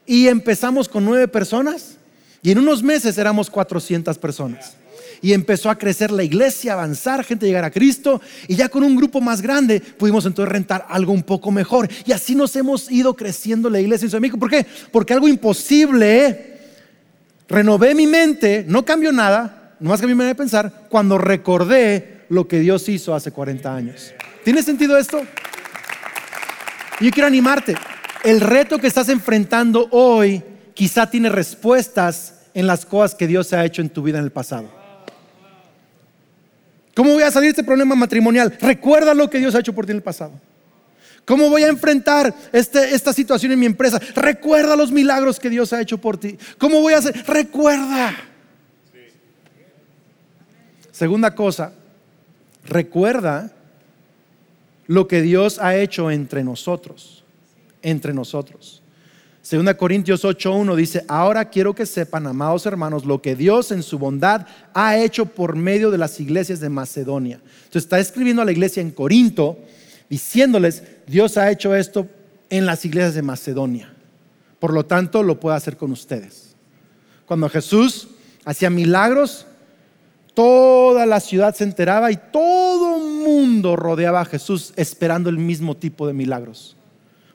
y 0.06 0.30
empezamos 0.30 0.88
con 0.88 1.04
nueve 1.04 1.28
personas 1.28 1.98
y 2.42 2.52
en 2.52 2.60
unos 2.60 2.84
meses 2.84 3.18
éramos 3.18 3.50
400 3.50 4.18
personas. 4.18 4.76
Y 5.22 5.34
empezó 5.34 5.70
a 5.70 5.78
crecer 5.78 6.12
la 6.12 6.24
iglesia, 6.24 6.72
avanzar, 6.72 7.26
gente 7.26 7.46
llegar 7.46 7.66
a 7.66 7.72
Cristo. 7.72 8.22
Y 8.48 8.56
ya 8.56 8.70
con 8.70 8.82
un 8.82 8.96
grupo 8.96 9.20
más 9.20 9.42
grande 9.42 9.82
pudimos 9.82 10.26
entonces 10.26 10.54
rentar 10.54 10.86
algo 10.88 11.12
un 11.12 11.24
poco 11.24 11.52
mejor. 11.52 11.90
Y 12.06 12.14
así 12.14 12.34
nos 12.34 12.56
hemos 12.56 12.90
ido 12.90 13.14
creciendo 13.14 13.70
la 13.70 13.82
iglesia 13.82 14.06
en 14.06 14.12
su 14.12 14.16
amigo. 14.16 14.38
¿Por 14.38 14.50
qué? 14.50 14.66
Porque 14.94 15.12
algo 15.12 15.28
imposible 15.28 16.49
renové 17.50 17.96
mi 17.96 18.08
mente, 18.08 18.64
no 18.68 18.86
cambió 18.86 19.12
nada, 19.12 19.74
nomás 19.80 20.00
cambió 20.00 20.16
mi 20.16 20.20
manera 20.20 20.34
de 20.34 20.38
pensar, 20.38 20.86
cuando 20.90 21.18
recordé 21.18 22.26
lo 22.30 22.48
que 22.48 22.60
Dios 22.60 22.88
hizo 22.88 23.14
hace 23.14 23.32
40 23.32 23.76
años. 23.76 24.14
¿Tiene 24.44 24.64
sentido 24.64 24.98
esto? 24.98 25.22
Yo 27.02 27.12
quiero 27.12 27.28
animarte. 27.28 27.76
El 28.24 28.42
reto 28.42 28.78
que 28.78 28.88
estás 28.88 29.10
enfrentando 29.10 29.88
hoy 29.92 30.44
quizá 30.74 31.10
tiene 31.10 31.30
respuestas 31.30 32.36
en 32.54 32.68
las 32.68 32.86
cosas 32.86 33.16
que 33.16 33.28
Dios 33.28 33.52
ha 33.54 33.66
hecho 33.66 33.82
en 33.82 33.90
tu 33.90 34.04
vida 34.04 34.20
en 34.20 34.26
el 34.26 34.32
pasado. 34.32 34.70
¿Cómo 36.96 37.14
voy 37.14 37.24
a 37.24 37.32
salir 37.32 37.48
de 37.48 37.52
este 37.52 37.64
problema 37.64 37.96
matrimonial? 37.96 38.58
Recuerda 38.60 39.14
lo 39.14 39.30
que 39.30 39.38
Dios 39.40 39.56
ha 39.56 39.60
hecho 39.60 39.74
por 39.74 39.86
ti 39.86 39.92
en 39.92 39.98
el 39.98 40.04
pasado. 40.04 40.34
¿Cómo 41.30 41.48
voy 41.48 41.62
a 41.62 41.68
enfrentar 41.68 42.34
este, 42.52 42.96
esta 42.96 43.14
situación 43.14 43.52
en 43.52 43.60
mi 43.60 43.68
empresa? 43.68 44.00
Recuerda 44.16 44.76
los 44.76 44.92
milagros 44.92 45.40
que 45.40 45.52
Dios 45.52 45.72
ha 45.74 45.80
hecho 45.80 46.00
por 46.00 46.18
ti. 46.18 46.36
¿Cómo 46.58 46.82
voy 46.82 46.94
a 46.94 46.98
hacer? 46.98 47.24
Recuerda. 47.28 48.16
Segunda 50.92 51.36
cosa, 51.36 51.72
recuerda 52.66 53.52
lo 54.88 55.08
que 55.08 55.22
Dios 55.22 55.60
ha 55.60 55.76
hecho 55.76 56.10
entre 56.10 56.44
nosotros. 56.44 57.24
Entre 57.84 58.12
nosotros. 58.12 58.82
Segunda 59.44 59.78
Corintios 59.78 60.26
8:1 60.26 60.76
dice, 60.76 61.06
ahora 61.08 61.46
quiero 61.46 61.76
que 61.76 61.86
sepan, 61.86 62.26
amados 62.26 62.66
hermanos, 62.66 63.06
lo 63.06 63.22
que 63.22 63.36
Dios 63.36 63.72
en 63.72 63.84
su 63.84 64.00
bondad 64.00 64.48
ha 64.74 64.98
hecho 64.98 65.28
por 65.28 65.56
medio 65.56 65.92
de 65.92 66.00
las 66.00 66.20
iglesias 66.20 66.60
de 66.60 66.70
Macedonia. 66.70 67.40
Entonces 67.66 67.84
está 67.84 68.00
escribiendo 68.00 68.42
a 68.42 68.46
la 68.46 68.52
iglesia 68.52 68.82
en 68.82 68.90
Corinto, 68.90 69.60
diciéndoles, 70.10 70.84
Dios 71.08 71.38
ha 71.38 71.52
hecho 71.52 71.76
esto 71.76 72.08
en 72.50 72.66
las 72.66 72.84
iglesias 72.86 73.16
de 73.16 73.22
Macedonia. 73.22 73.94
Por 74.60 74.74
lo 74.74 74.86
tanto, 74.86 75.24
lo 75.24 75.40
puede 75.40 75.58
hacer 75.58 75.78
con 75.78 75.92
ustedes. 75.92 76.56
Cuando 77.26 77.48
Jesús 77.50 78.10
hacía 78.44 78.70
milagros, 78.70 79.46
toda 80.34 81.06
la 81.06 81.20
ciudad 81.20 81.56
se 81.56 81.64
enteraba 81.64 82.12
y 82.12 82.20
todo 82.32 83.00
mundo 83.00 83.76
rodeaba 83.76 84.22
a 84.22 84.26
Jesús 84.26 84.74
esperando 84.76 85.30
el 85.30 85.38
mismo 85.38 85.78
tipo 85.78 86.08
de 86.08 86.14
milagros. 86.14 86.76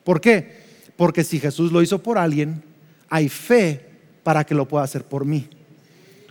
¿Por 0.03 0.21
qué? 0.21 0.65
Porque 0.97 1.25
si 1.25 1.41
Jesús 1.41 1.73
lo 1.73 1.83
hizo 1.83 2.03
por 2.03 2.19
alguien, 2.19 2.63
hay 3.09 3.29
fe 3.29 3.87
para 4.23 4.45
que 4.45 4.55
lo 4.55 4.67
pueda 4.67 4.85
hacer 4.85 5.05
por 5.05 5.25
mí. 5.25 5.49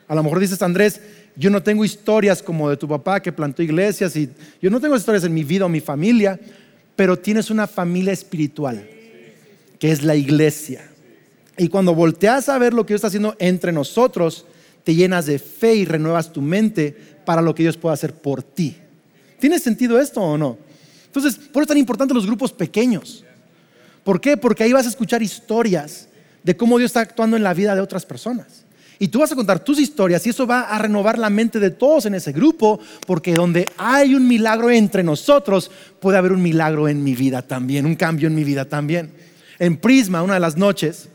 A 0.08 0.16
lo 0.16 0.24
mejor 0.24 0.40
dices, 0.40 0.62
Andrés, 0.62 1.00
yo 1.36 1.50
no 1.50 1.64
tengo 1.64 1.84
historias 1.84 2.44
como 2.44 2.70
de 2.70 2.78
tu 2.78 2.88
papá 2.88 3.22
que 3.22 3.32
plantó 3.32 3.64
iglesias 3.64 4.16
y 4.16 4.30
yo 4.62 4.70
no 4.70 4.80
tengo 4.80 4.96
historias 4.96 5.24
en 5.24 5.34
mi 5.34 5.44
vida 5.44 5.66
o 5.66 5.70
mi 5.70 5.80
familia, 5.80 6.40
pero 6.96 7.18
tienes 7.18 7.50
una 7.50 7.68
familia 7.68 8.14
espiritual, 8.14 8.88
que 9.80 9.92
es 9.92 10.04
la 10.04 10.16
iglesia. 10.16 10.90
Y 11.58 11.68
cuando 11.68 11.96
volteas 11.96 12.50
a 12.50 12.58
ver 12.58 12.74
lo 12.74 12.86
que 12.86 12.94
Dios 12.94 13.00
está 13.00 13.08
haciendo 13.08 13.36
entre 13.40 13.72
nosotros, 13.72 14.46
te 14.84 14.96
llenas 14.96 15.26
de 15.26 15.40
fe 15.40 15.76
y 15.76 15.86
renuevas 15.86 16.34
tu 16.34 16.42
mente 16.42 16.96
para 17.26 17.42
lo 17.42 17.56
que 17.56 17.64
Dios 17.64 17.78
puede 17.78 17.94
hacer 17.94 18.14
por 18.14 18.44
ti. 18.44 18.78
¿Tiene 19.40 19.60
sentido 19.60 20.00
esto 20.00 20.22
o 20.22 20.38
no? 20.38 20.58
Entonces, 21.06 21.36
por 21.36 21.62
eso 21.62 21.64
es 21.64 21.68
tan 21.68 21.78
importante 21.78 22.14
los 22.14 22.26
grupos 22.26 22.52
pequeños. 22.52 23.24
¿Por 24.04 24.20
qué? 24.20 24.36
Porque 24.36 24.64
ahí 24.64 24.74
vas 24.74 24.86
a 24.86 24.90
escuchar 24.90 25.22
historias 25.22 26.08
de 26.44 26.58
cómo 26.58 26.78
Dios 26.78 26.90
está 26.90 27.02
actuando 27.02 27.38
en 27.38 27.44
la 27.44 27.54
vida 27.54 27.76
de 27.76 27.82
otras 27.82 28.06
personas. 28.06 28.66
Y 29.00 29.08
tú 29.08 29.20
vas 29.20 29.32
a 29.32 29.36
contar 29.36 29.60
tus 29.60 29.80
historias 29.80 30.26
y 30.26 30.30
eso 30.30 30.48
va 30.48 30.62
a 30.62 30.78
renovar 30.78 31.18
la 31.18 31.30
mente 31.30 31.60
de 31.60 31.72
todos 31.72 32.06
en 32.06 32.16
ese 32.16 32.32
grupo, 32.32 32.80
porque 33.06 33.34
donde 33.34 33.68
hay 33.78 34.16
un 34.16 34.28
milagro 34.28 34.70
entre 34.70 35.04
nosotros, 35.04 35.72
puede 36.00 36.18
haber 36.18 36.32
un 36.32 36.42
milagro 36.42 36.88
en 36.88 37.04
mi 37.04 37.16
vida 37.16 37.42
también, 37.42 37.86
un 37.86 37.96
cambio 37.96 38.28
en 38.28 38.36
mi 38.36 38.44
vida 38.44 38.66
también. 38.66 39.12
En 39.60 39.78
Prisma, 39.78 40.24
una 40.24 40.36
de 40.36 40.40
las 40.40 40.58
noches, 40.58 41.10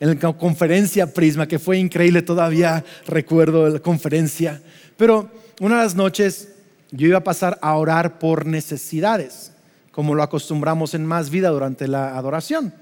en 0.00 0.08
la 0.08 0.32
conferencia 0.32 1.12
Prisma, 1.12 1.48
que 1.48 1.58
fue 1.58 1.78
increíble, 1.78 2.22
todavía 2.22 2.84
recuerdo 3.06 3.68
la 3.68 3.78
conferencia, 3.78 4.60
pero 4.96 5.30
una 5.60 5.78
de 5.78 5.84
las 5.84 5.94
noches 5.94 6.48
yo 6.90 7.06
iba 7.06 7.18
a 7.18 7.24
pasar 7.24 7.58
a 7.60 7.74
orar 7.76 8.18
por 8.18 8.46
necesidades 8.46 9.52
como 9.98 10.14
lo 10.14 10.22
acostumbramos 10.22 10.94
en 10.94 11.04
más 11.04 11.28
vida 11.28 11.48
durante 11.48 11.88
la 11.88 12.16
adoración. 12.16 12.72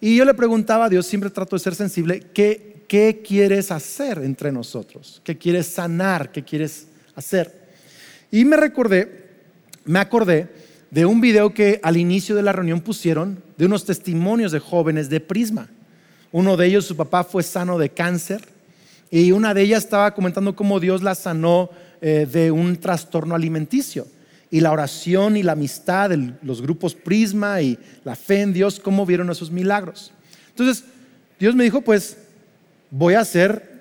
Y 0.00 0.16
yo 0.16 0.24
le 0.24 0.34
preguntaba 0.34 0.86
a 0.86 0.88
Dios, 0.88 1.06
siempre 1.06 1.30
trato 1.30 1.54
de 1.54 1.60
ser 1.60 1.76
sensible, 1.76 2.24
¿qué, 2.34 2.75
qué 2.86 3.22
quieres 3.26 3.70
hacer 3.70 4.18
entre 4.18 4.52
nosotros? 4.52 5.20
¿Qué 5.24 5.36
quieres 5.36 5.66
sanar? 5.66 6.32
¿Qué 6.32 6.42
quieres 6.42 6.86
hacer? 7.14 7.66
Y 8.30 8.44
me 8.44 8.56
recordé, 8.56 9.26
me 9.84 9.98
acordé 9.98 10.48
de 10.90 11.06
un 11.06 11.20
video 11.20 11.52
que 11.52 11.80
al 11.82 11.96
inicio 11.96 12.34
de 12.34 12.42
la 12.42 12.52
reunión 12.52 12.80
pusieron 12.80 13.42
de 13.56 13.66
unos 13.66 13.84
testimonios 13.84 14.52
de 14.52 14.60
jóvenes 14.60 15.08
de 15.08 15.20
Prisma. 15.20 15.68
Uno 16.32 16.56
de 16.56 16.66
ellos, 16.66 16.84
su 16.84 16.96
papá 16.96 17.24
fue 17.24 17.42
sano 17.42 17.78
de 17.78 17.90
cáncer 17.90 18.42
y 19.10 19.32
una 19.32 19.54
de 19.54 19.62
ellas 19.62 19.84
estaba 19.84 20.14
comentando 20.14 20.56
cómo 20.56 20.80
Dios 20.80 21.02
la 21.02 21.14
sanó 21.14 21.70
eh, 22.00 22.26
de 22.30 22.50
un 22.50 22.76
trastorno 22.76 23.34
alimenticio 23.34 24.06
y 24.50 24.60
la 24.60 24.72
oración 24.72 25.36
y 25.36 25.42
la 25.42 25.52
amistad 25.52 26.10
de 26.10 26.34
los 26.42 26.62
grupos 26.62 26.94
Prisma 26.94 27.60
y 27.62 27.78
la 28.04 28.16
fe 28.16 28.42
en 28.42 28.52
Dios, 28.52 28.80
cómo 28.80 29.06
vieron 29.06 29.30
esos 29.30 29.50
milagros. 29.50 30.12
Entonces, 30.50 30.84
Dios 31.38 31.54
me 31.54 31.64
dijo, 31.64 31.80
pues 31.80 32.16
voy 32.90 33.14
a 33.14 33.20
hacer 33.20 33.76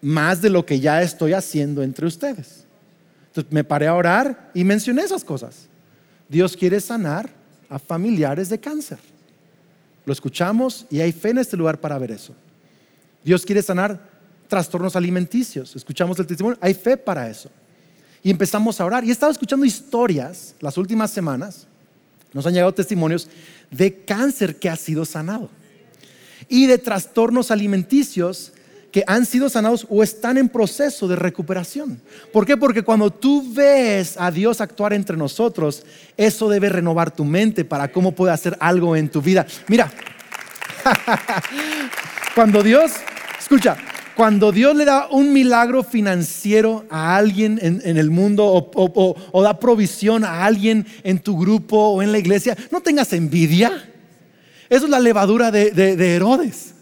más 0.00 0.42
de 0.42 0.50
lo 0.50 0.66
que 0.66 0.80
ya 0.80 1.02
estoy 1.02 1.32
haciendo 1.32 1.82
entre 1.82 2.06
ustedes. 2.06 2.64
Entonces 3.28 3.52
me 3.52 3.64
paré 3.64 3.86
a 3.86 3.94
orar 3.94 4.50
y 4.52 4.64
mencioné 4.64 5.02
esas 5.02 5.24
cosas. 5.24 5.68
Dios 6.28 6.56
quiere 6.56 6.80
sanar 6.80 7.30
a 7.68 7.78
familiares 7.78 8.48
de 8.48 8.58
cáncer. 8.58 8.98
Lo 10.04 10.12
escuchamos 10.12 10.86
y 10.90 11.00
hay 11.00 11.12
fe 11.12 11.30
en 11.30 11.38
este 11.38 11.56
lugar 11.56 11.80
para 11.80 11.98
ver 11.98 12.10
eso. 12.10 12.34
Dios 13.24 13.46
quiere 13.46 13.62
sanar 13.62 14.00
trastornos 14.48 14.96
alimenticios. 14.96 15.76
Escuchamos 15.76 16.18
el 16.18 16.26
testimonio, 16.26 16.58
hay 16.60 16.74
fe 16.74 16.96
para 16.96 17.30
eso 17.30 17.48
y 18.22 18.30
empezamos 18.30 18.80
a 18.80 18.84
orar. 18.84 19.04
Y 19.04 19.08
he 19.08 19.12
estado 19.12 19.32
escuchando 19.32 19.64
historias 19.64 20.54
las 20.60 20.76
últimas 20.76 21.10
semanas, 21.10 21.66
nos 22.32 22.46
han 22.46 22.54
llegado 22.54 22.72
testimonios 22.72 23.28
de 23.70 24.04
cáncer 24.04 24.56
que 24.56 24.68
ha 24.68 24.76
sido 24.76 25.04
sanado 25.04 25.48
y 26.48 26.66
de 26.66 26.78
trastornos 26.78 27.50
alimenticios 27.50 28.52
que 28.92 29.02
han 29.06 29.24
sido 29.24 29.48
sanados 29.48 29.86
o 29.88 30.02
están 30.02 30.36
en 30.36 30.50
proceso 30.50 31.08
de 31.08 31.16
recuperación. 31.16 32.00
¿Por 32.30 32.44
qué? 32.44 32.56
Porque 32.58 32.82
cuando 32.82 33.10
tú 33.10 33.52
ves 33.52 34.16
a 34.18 34.30
Dios 34.30 34.60
actuar 34.60 34.92
entre 34.92 35.16
nosotros, 35.16 35.84
eso 36.16 36.48
debe 36.48 36.68
renovar 36.68 37.10
tu 37.10 37.24
mente 37.24 37.64
para 37.64 37.90
cómo 37.90 38.12
puede 38.12 38.34
hacer 38.34 38.56
algo 38.60 38.94
en 38.94 39.08
tu 39.08 39.22
vida. 39.22 39.46
Mira, 39.66 39.90
cuando 42.34 42.62
Dios, 42.62 42.92
escucha, 43.40 43.78
cuando 44.14 44.52
Dios 44.52 44.76
le 44.76 44.84
da 44.84 45.08
un 45.10 45.32
milagro 45.32 45.82
financiero 45.82 46.84
a 46.90 47.16
alguien 47.16 47.58
en, 47.62 47.96
el 47.96 48.10
mundo 48.10 48.46
o, 48.74 49.42
da 49.42 49.58
provisión 49.58 50.24
a 50.24 50.44
alguien 50.44 50.86
en 51.02 51.18
tu 51.18 51.38
grupo 51.38 51.76
o 51.76 52.02
en 52.02 52.12
la 52.12 52.18
iglesia, 52.18 52.56
no 52.70 52.82
tengas 52.82 53.12
envidia. 53.14 53.88
Eso 54.72 54.86
es 54.86 54.90
la 54.90 55.00
levadura 55.00 55.50
de, 55.50 56.14
Herodes. 56.16 56.72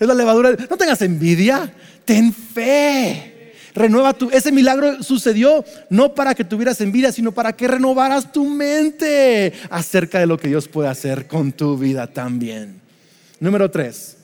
Es 0.00 0.08
la 0.08 0.14
levadura. 0.14 0.50
no 0.68 0.76
tengas 0.76 1.00
envidia. 1.02 1.72
Ten 2.04 2.32
fe. 2.32 3.54
Renueva 3.72 4.14
tu. 4.14 4.28
Ese 4.30 4.50
milagro 4.50 5.00
sucedió 5.02 5.64
no 5.88 6.12
para 6.12 6.34
que 6.34 6.42
tuvieras 6.42 6.80
envidia, 6.80 7.12
sino 7.12 7.30
para 7.30 7.52
que 7.52 7.68
renovaras 7.68 8.32
tu 8.32 8.48
mente 8.48 9.52
acerca 9.70 10.18
de 10.18 10.26
lo 10.26 10.36
que 10.36 10.48
Dios 10.48 10.66
puede 10.66 10.88
hacer 10.88 11.28
con 11.28 11.52
tu 11.52 11.78
vida 11.78 12.08
también. 12.08 12.80
Número 13.38 13.70
tres 13.70 14.16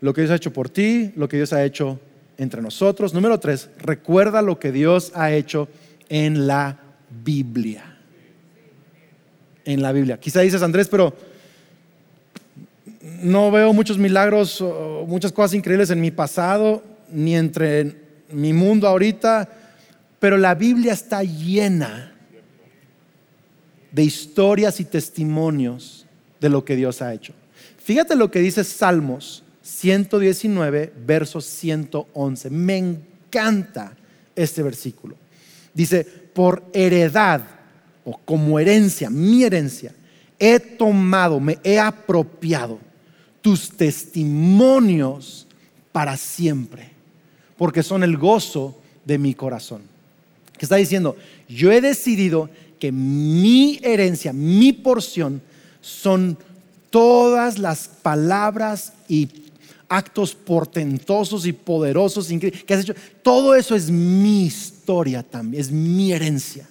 lo 0.00 0.14
que 0.14 0.22
Dios 0.22 0.32
ha 0.32 0.36
hecho 0.36 0.52
por 0.52 0.70
ti, 0.70 1.12
lo 1.16 1.28
que 1.28 1.38
Dios 1.38 1.52
ha 1.52 1.64
hecho 1.64 2.00
entre 2.38 2.60
nosotros. 2.62 3.12
Número 3.12 3.40
tres, 3.40 3.68
recuerda 3.78 4.42
lo 4.42 4.58
que 4.58 4.72
Dios 4.72 5.12
ha 5.14 5.32
hecho 5.32 5.68
en 6.08 6.46
la 6.46 6.78
Biblia. 7.24 7.93
En 9.64 9.82
la 9.82 9.92
Biblia. 9.92 10.18
Quizá 10.18 10.40
dices, 10.40 10.62
Andrés, 10.62 10.88
pero 10.88 11.14
no 13.22 13.50
veo 13.50 13.72
muchos 13.72 13.98
milagros, 13.98 14.60
o 14.60 15.04
muchas 15.06 15.32
cosas 15.32 15.54
increíbles 15.54 15.90
en 15.90 16.00
mi 16.00 16.10
pasado, 16.10 16.82
ni 17.10 17.36
entre 17.36 17.96
mi 18.30 18.52
mundo 18.52 18.88
ahorita, 18.88 19.48
pero 20.18 20.36
la 20.36 20.54
Biblia 20.54 20.92
está 20.92 21.22
llena 21.22 22.12
de 23.92 24.02
historias 24.02 24.80
y 24.80 24.84
testimonios 24.84 26.06
de 26.40 26.48
lo 26.48 26.64
que 26.64 26.76
Dios 26.76 27.00
ha 27.00 27.14
hecho. 27.14 27.32
Fíjate 27.78 28.16
lo 28.16 28.30
que 28.30 28.40
dice 28.40 28.64
Salmos 28.64 29.44
119, 29.62 30.92
verso 31.06 31.40
111. 31.40 32.50
Me 32.50 32.76
encanta 32.76 33.94
este 34.34 34.62
versículo. 34.62 35.16
Dice, 35.72 36.04
por 36.04 36.64
heredad 36.72 37.42
o 38.04 38.18
como 38.24 38.58
herencia, 38.58 39.10
mi 39.10 39.44
herencia, 39.44 39.94
he 40.38 40.60
tomado, 40.60 41.40
me 41.40 41.58
he 41.64 41.78
apropiado 41.78 42.78
tus 43.40 43.70
testimonios 43.70 45.46
para 45.92 46.16
siempre, 46.16 46.90
porque 47.56 47.82
son 47.82 48.02
el 48.02 48.16
gozo 48.16 48.76
de 49.04 49.18
mi 49.18 49.34
corazón. 49.34 49.82
Que 50.58 50.66
está 50.66 50.76
diciendo, 50.76 51.16
yo 51.48 51.72
he 51.72 51.80
decidido 51.80 52.48
que 52.78 52.92
mi 52.92 53.80
herencia, 53.82 54.32
mi 54.32 54.72
porción, 54.72 55.40
son 55.80 56.36
todas 56.90 57.58
las 57.58 57.88
palabras 57.88 58.92
y 59.08 59.28
actos 59.88 60.34
portentosos 60.34 61.46
y 61.46 61.52
poderosos 61.52 62.28
que 62.28 62.74
has 62.74 62.80
hecho. 62.80 62.94
Todo 63.22 63.54
eso 63.54 63.74
es 63.74 63.90
mi 63.90 64.46
historia 64.46 65.22
también, 65.22 65.60
es 65.60 65.70
mi 65.70 66.12
herencia. 66.12 66.68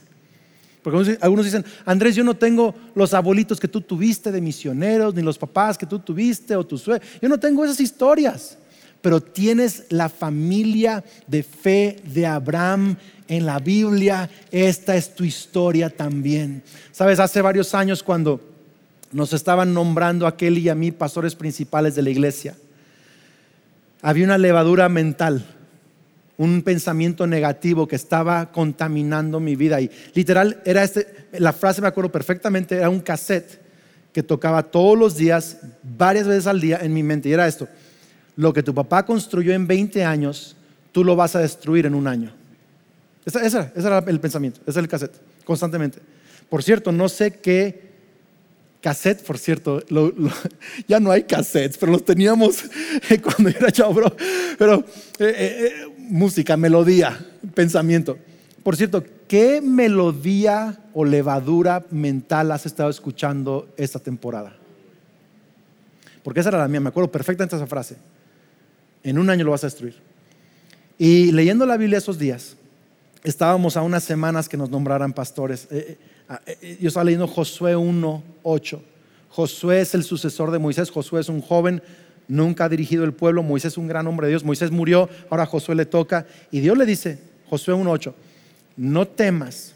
Porque 0.84 1.18
algunos 1.22 1.46
dicen, 1.46 1.66
Andrés, 1.86 2.16
yo 2.16 2.24
no 2.24 2.36
tengo 2.36 2.76
los 2.94 3.14
abuelitos 3.14 3.60
que 3.60 3.68
tú 3.68 3.82
tuviste 3.82 4.32
de 4.32 4.42
misioneros, 4.42 5.16
ni 5.16 5.22
los 5.22 5.38
papás 5.38 5.78
que 5.78 5.86
tú 5.86 6.00
tuviste 6.00 6.56
o 6.56 6.66
tus 6.66 6.82
suegros. 6.82 7.10
Yo 7.22 7.30
no 7.30 7.40
tengo 7.40 7.64
esas 7.64 7.80
historias. 7.80 8.58
pero 9.04 9.20
tienes 9.20 9.84
la 9.90 10.08
familia 10.08 11.04
de 11.28 11.44
fe 11.44 11.98
de 12.06 12.26
Abraham 12.26 12.96
en 13.28 13.46
la 13.46 13.60
Biblia. 13.60 14.30
Esta 14.50 14.96
es 14.96 15.14
tu 15.14 15.26
historia 15.26 15.90
también. 15.90 16.64
Sabes, 16.94 17.20
hace 17.20 17.42
varios 17.42 17.76
años 17.76 18.02
cuando 18.02 18.40
nos 19.12 19.34
estaban 19.34 19.74
nombrando 19.74 20.26
a 20.26 20.30
aquel 20.30 20.58
y 20.58 20.70
a 20.70 20.76
mí 20.76 20.92
pastores 20.92 21.36
principales 21.36 21.96
de 21.96 22.02
la 22.02 22.12
iglesia, 22.12 22.56
había 24.02 24.24
una 24.24 24.38
levadura 24.38 24.88
mental, 24.88 25.46
un 26.38 26.62
pensamiento 26.64 27.28
negativo 27.28 27.88
que 27.88 27.96
estaba 27.96 28.52
contaminando 28.52 29.40
mi 29.40 29.56
vida. 29.56 29.80
Y 29.82 29.90
literal, 30.14 30.62
era 30.66 30.84
este, 30.84 31.28
la 31.34 31.54
frase 31.54 31.82
me 31.82 31.88
acuerdo 31.88 32.12
perfectamente, 32.12 32.76
era 32.76 32.90
un 32.90 33.02
cassette 33.02 33.62
que 34.12 34.24
tocaba 34.24 34.64
todos 34.64 34.98
los 34.98 35.16
días, 35.16 35.58
varias 35.84 36.28
veces 36.28 36.48
al 36.48 36.62
día 36.62 36.80
en 36.82 36.94
mi 36.94 37.04
mente. 37.04 37.30
Y 37.30 37.34
era 37.34 37.48
esto, 37.48 37.68
lo 38.36 38.54
que 38.54 38.64
tu 38.64 38.74
papá 38.74 39.06
construyó 39.06 39.54
en 39.54 39.68
20 39.68 40.04
años, 40.04 40.56
tú 40.92 41.04
lo 41.04 41.16
vas 41.16 41.36
a 41.36 41.40
destruir 41.40 41.86
en 41.86 41.96
un 41.96 42.08
año. 42.08 42.32
Ese, 43.26 43.72
era 43.76 44.04
el 44.06 44.20
pensamiento, 44.20 44.60
ese 44.66 44.80
era 44.80 44.82
el 44.82 44.90
cassette, 44.90 45.16
constantemente. 45.46 46.00
Por 46.50 46.62
cierto, 46.62 46.92
no 46.92 47.10
sé 47.10 47.32
qué 47.32 47.94
cassette, 48.84 49.24
por 49.24 49.38
cierto, 49.38 49.82
ya 50.88 51.00
no 51.00 51.10
hay 51.10 51.24
cassettes, 51.24 51.78
pero 51.78 51.94
los 51.94 52.04
teníamos 52.04 52.66
cuando 53.24 53.50
era 53.50 53.72
chavo, 53.72 54.02
pero 54.58 54.80
eh, 55.20 55.26
eh, 55.26 55.36
eh, 55.38 55.93
música, 56.10 56.58
melodía, 56.58 57.20
pensamiento. 57.54 58.18
Por 58.64 58.76
cierto, 58.76 59.04
¿qué 59.28 59.62
melodía 59.62 60.80
o 60.94 61.06
levadura 61.06 61.86
mental 61.92 62.52
has 62.52 62.66
estado 62.66 62.90
escuchando 62.90 63.70
esta 63.78 64.00
temporada? 64.00 64.56
Porque 66.24 66.40
esa 66.40 66.50
era 66.50 66.60
la 66.60 66.68
mía, 66.68 66.80
me 66.80 66.90
acuerdo 66.90 67.12
perfectamente 67.12 67.56
esa 67.56 67.68
frase. 67.68 67.98
En 69.04 69.18
un 69.18 69.30
año 69.30 69.44
lo 69.44 69.52
vas 69.52 69.64
a 69.64 69.68
destruir. 69.68 69.96
Y 70.98 71.32
leyendo 71.32 71.66
la 71.66 71.76
Biblia 71.76 71.98
esos 71.98 72.18
días, 72.18 72.56
estábamos 73.24 73.76
a 73.76 73.82
unas 73.82 74.04
semanas 74.04 74.48
que 74.48 74.56
nos 74.56 74.70
nombraran 74.70 75.12
pastores. 75.12 75.68
Ah, 76.30 76.40
eh, 76.46 76.58
eh, 76.62 76.78
yo 76.80 76.88
estaba 76.88 77.04
leyendo 77.04 77.28
Josué 77.28 77.76
1, 77.76 78.24
8. 78.44 78.84
Josué 79.30 79.82
es 79.82 79.94
el 79.96 80.04
sucesor 80.04 80.52
de 80.52 80.60
Moisés. 80.60 80.90
Josué 80.90 81.20
es 81.20 81.28
un 81.28 81.42
joven, 81.42 81.82
nunca 82.28 82.66
ha 82.66 82.70
dirigido 82.70 83.04
el 83.04 83.14
pueblo. 83.14 83.44
Moisés 83.44 83.74
es 83.74 83.78
un 83.78 83.88
gran 83.88 84.08
hombre 84.08 84.28
de 84.28 84.32
Dios. 84.32 84.44
Moisés 84.44 84.72
murió, 84.72 85.10
ahora 85.30 85.46
Josué 85.46 85.76
le 85.76 85.86
toca. 85.86 86.26
Y 86.52 86.60
Dios 86.60 86.78
le 86.78 86.86
dice, 86.86 87.20
Josué 87.50 87.74
1, 87.74 87.90
8, 87.90 88.16
no 88.78 89.08
temas, 89.08 89.74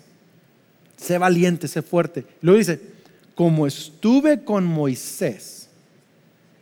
sé 0.96 1.18
valiente, 1.18 1.68
sé 1.68 1.82
fuerte. 1.82 2.26
luego 2.42 2.60
dice, 2.60 2.80
como 3.36 3.68
estuve 3.68 4.44
con 4.44 4.66
Moisés, 4.66 5.70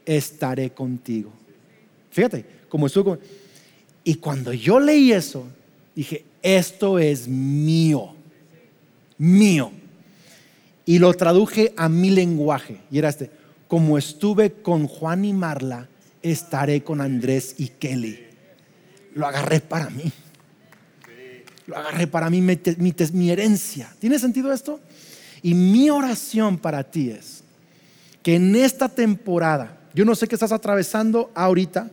estaré 0.06 0.71
contigo. 0.71 1.32
Fíjate, 2.12 2.45
como 2.69 2.88
estuve 2.88 3.04
con... 3.04 3.19
Y 4.04 4.15
cuando 4.15 4.54
yo 4.54 4.80
leí 4.80 5.12
eso, 5.12 5.45
dije, 5.95 6.26
esto 6.41 7.00
es 7.00 7.28
mío 7.28 8.15
mío. 9.17 9.71
Y 10.86 11.00
lo 11.00 11.13
traduje 11.13 11.74
a 11.78 11.89
mi 11.89 12.12
lenguaje. 12.12 12.78
Y 12.91 13.00
era 13.00 13.10
este, 13.10 13.32
como 13.67 13.97
estuve 13.97 14.51
con 14.51 14.88
Juan 14.88 15.25
y 15.25 15.34
Marla, 15.34 15.88
estaré 16.21 16.84
con 16.84 17.01
Andrés 17.01 17.56
y 17.58 17.69
Kelly. 17.69 18.19
Lo 19.13 19.28
agarré 19.28 19.60
para 19.60 19.89
mí. 19.89 20.12
Lo 21.67 21.78
agarré 21.78 22.08
para 22.08 22.30
mí, 22.30 22.41
mi, 22.41 23.30
herencia. 23.30 23.93
¿Tiene 23.99 24.19
sentido 24.19 24.54
esto? 24.54 24.80
Y 25.41 25.54
mi 25.54 25.89
oración 25.89 26.58
para 26.58 26.84
ti 26.84 27.10
es 27.10 27.43
que 28.21 28.36
en 28.36 28.56
esta 28.56 28.89
temporada, 28.89 29.78
yo 29.93 30.06
no 30.06 30.15
sé 30.15 30.28
qué 30.28 30.36
estás 30.36 30.51
atravesando 30.51 31.32
ahorita, 31.34 31.89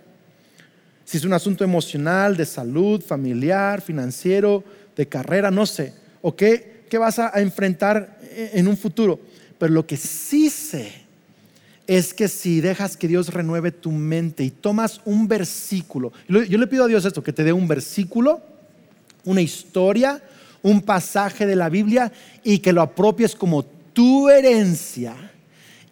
si 1.05 1.17
es 1.19 1.25
un 1.25 1.33
asunto 1.33 1.65
emocional, 1.65 2.37
de 2.37 2.47
salud, 2.47 3.03
familiar, 3.03 3.81
financiero, 3.81 4.65
de 4.97 5.07
carrera, 5.09 5.51
no 5.51 5.67
sé, 5.67 5.95
o 6.21 6.35
qué 6.35 6.73
que 6.93 6.99
vas 6.99 7.19
a 7.19 7.33
enfrentar 7.41 8.19
en 8.35 8.69
un 8.69 8.77
futuro. 8.77 9.19
Pero 9.59 9.73
lo 9.73 9.87
que 9.87 9.97
sí 9.97 10.51
sé 10.51 11.02
es 11.97 12.15
que 12.15 12.29
si 12.29 12.63
dejas 12.63 12.97
que 12.97 13.07
Dios 13.07 13.35
renueve 13.35 13.71
tu 13.71 13.91
mente 13.91 14.43
y 14.45 14.51
tomas 14.51 15.03
un 15.05 15.29
versículo, 15.29 16.13
yo 16.27 16.59
le 16.59 16.67
pido 16.67 16.85
a 16.85 16.89
Dios 16.89 17.05
esto, 17.05 17.23
que 17.23 17.35
te 17.35 17.45
dé 17.45 17.53
un 17.53 17.69
versículo, 17.69 18.41
una 19.25 19.43
historia, 19.43 20.23
un 20.63 20.81
pasaje 20.81 21.45
de 21.45 21.55
la 21.55 21.69
Biblia 21.69 22.11
y 22.43 22.61
que 22.61 22.73
lo 22.73 22.81
apropies 22.81 23.35
como 23.35 23.65
tu 23.93 24.31
herencia 24.31 25.15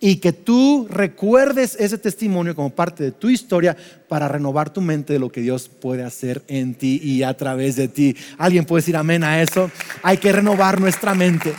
y 0.01 0.17
que 0.17 0.33
tú 0.33 0.87
recuerdes 0.89 1.77
ese 1.79 1.99
testimonio 1.99 2.55
como 2.55 2.71
parte 2.71 3.05
de 3.05 3.13
tu 3.13 3.29
historia 3.29 3.77
para 4.09 4.27
renovar 4.27 4.71
tu 4.71 4.81
mente 4.81 5.13
de 5.13 5.19
lo 5.19 5.31
que 5.31 5.43
Dios 5.43 5.69
puede 5.69 6.03
hacer 6.03 6.43
en 6.49 6.75
ti 6.75 6.99
y 7.03 7.25
a 7.25 7.37
través 7.37 7.77
de 7.77 7.89
ti. 7.89 8.17
¿Alguien 8.39 8.65
puede 8.65 8.81
decir 8.81 8.97
amén 8.97 9.23
a 9.23 9.43
eso? 9.43 9.71
Hay 10.03 10.17
que 10.17 10.33
renovar 10.33 10.81
nuestra 10.81 11.15
mente. 11.15 11.53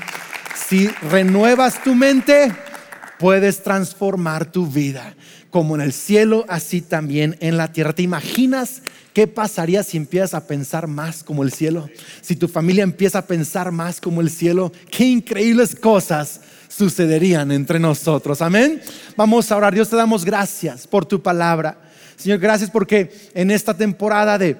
Si 0.55 0.87
renuevas 0.87 1.83
tu 1.83 1.93
mente, 1.93 2.51
puedes 3.21 3.61
transformar 3.61 4.51
tu 4.51 4.65
vida, 4.65 5.13
como 5.51 5.75
en 5.75 5.81
el 5.81 5.93
cielo, 5.93 6.43
así 6.49 6.81
también 6.81 7.37
en 7.39 7.55
la 7.55 7.71
tierra. 7.71 7.93
¿Te 7.93 8.01
imaginas 8.01 8.81
qué 9.13 9.27
pasaría 9.27 9.83
si 9.83 9.97
empiezas 9.97 10.33
a 10.33 10.47
pensar 10.47 10.87
más 10.87 11.23
como 11.23 11.43
el 11.43 11.53
cielo? 11.53 11.87
Si 12.21 12.35
tu 12.35 12.47
familia 12.47 12.83
empieza 12.83 13.19
a 13.19 13.27
pensar 13.27 13.71
más 13.71 14.01
como 14.01 14.21
el 14.21 14.31
cielo, 14.31 14.71
qué 14.89 15.05
increíbles 15.05 15.75
cosas 15.75 16.41
sucederían 16.67 17.51
entre 17.51 17.77
nosotros. 17.77 18.41
Amén. 18.41 18.81
Vamos 19.15 19.51
a 19.51 19.57
orar. 19.57 19.75
Dios 19.75 19.87
te 19.87 19.95
damos 19.95 20.25
gracias 20.25 20.87
por 20.87 21.05
tu 21.05 21.21
palabra. 21.21 21.77
Señor, 22.15 22.39
gracias 22.39 22.71
porque 22.71 23.11
en 23.35 23.51
esta 23.51 23.75
temporada 23.75 24.39
de 24.39 24.57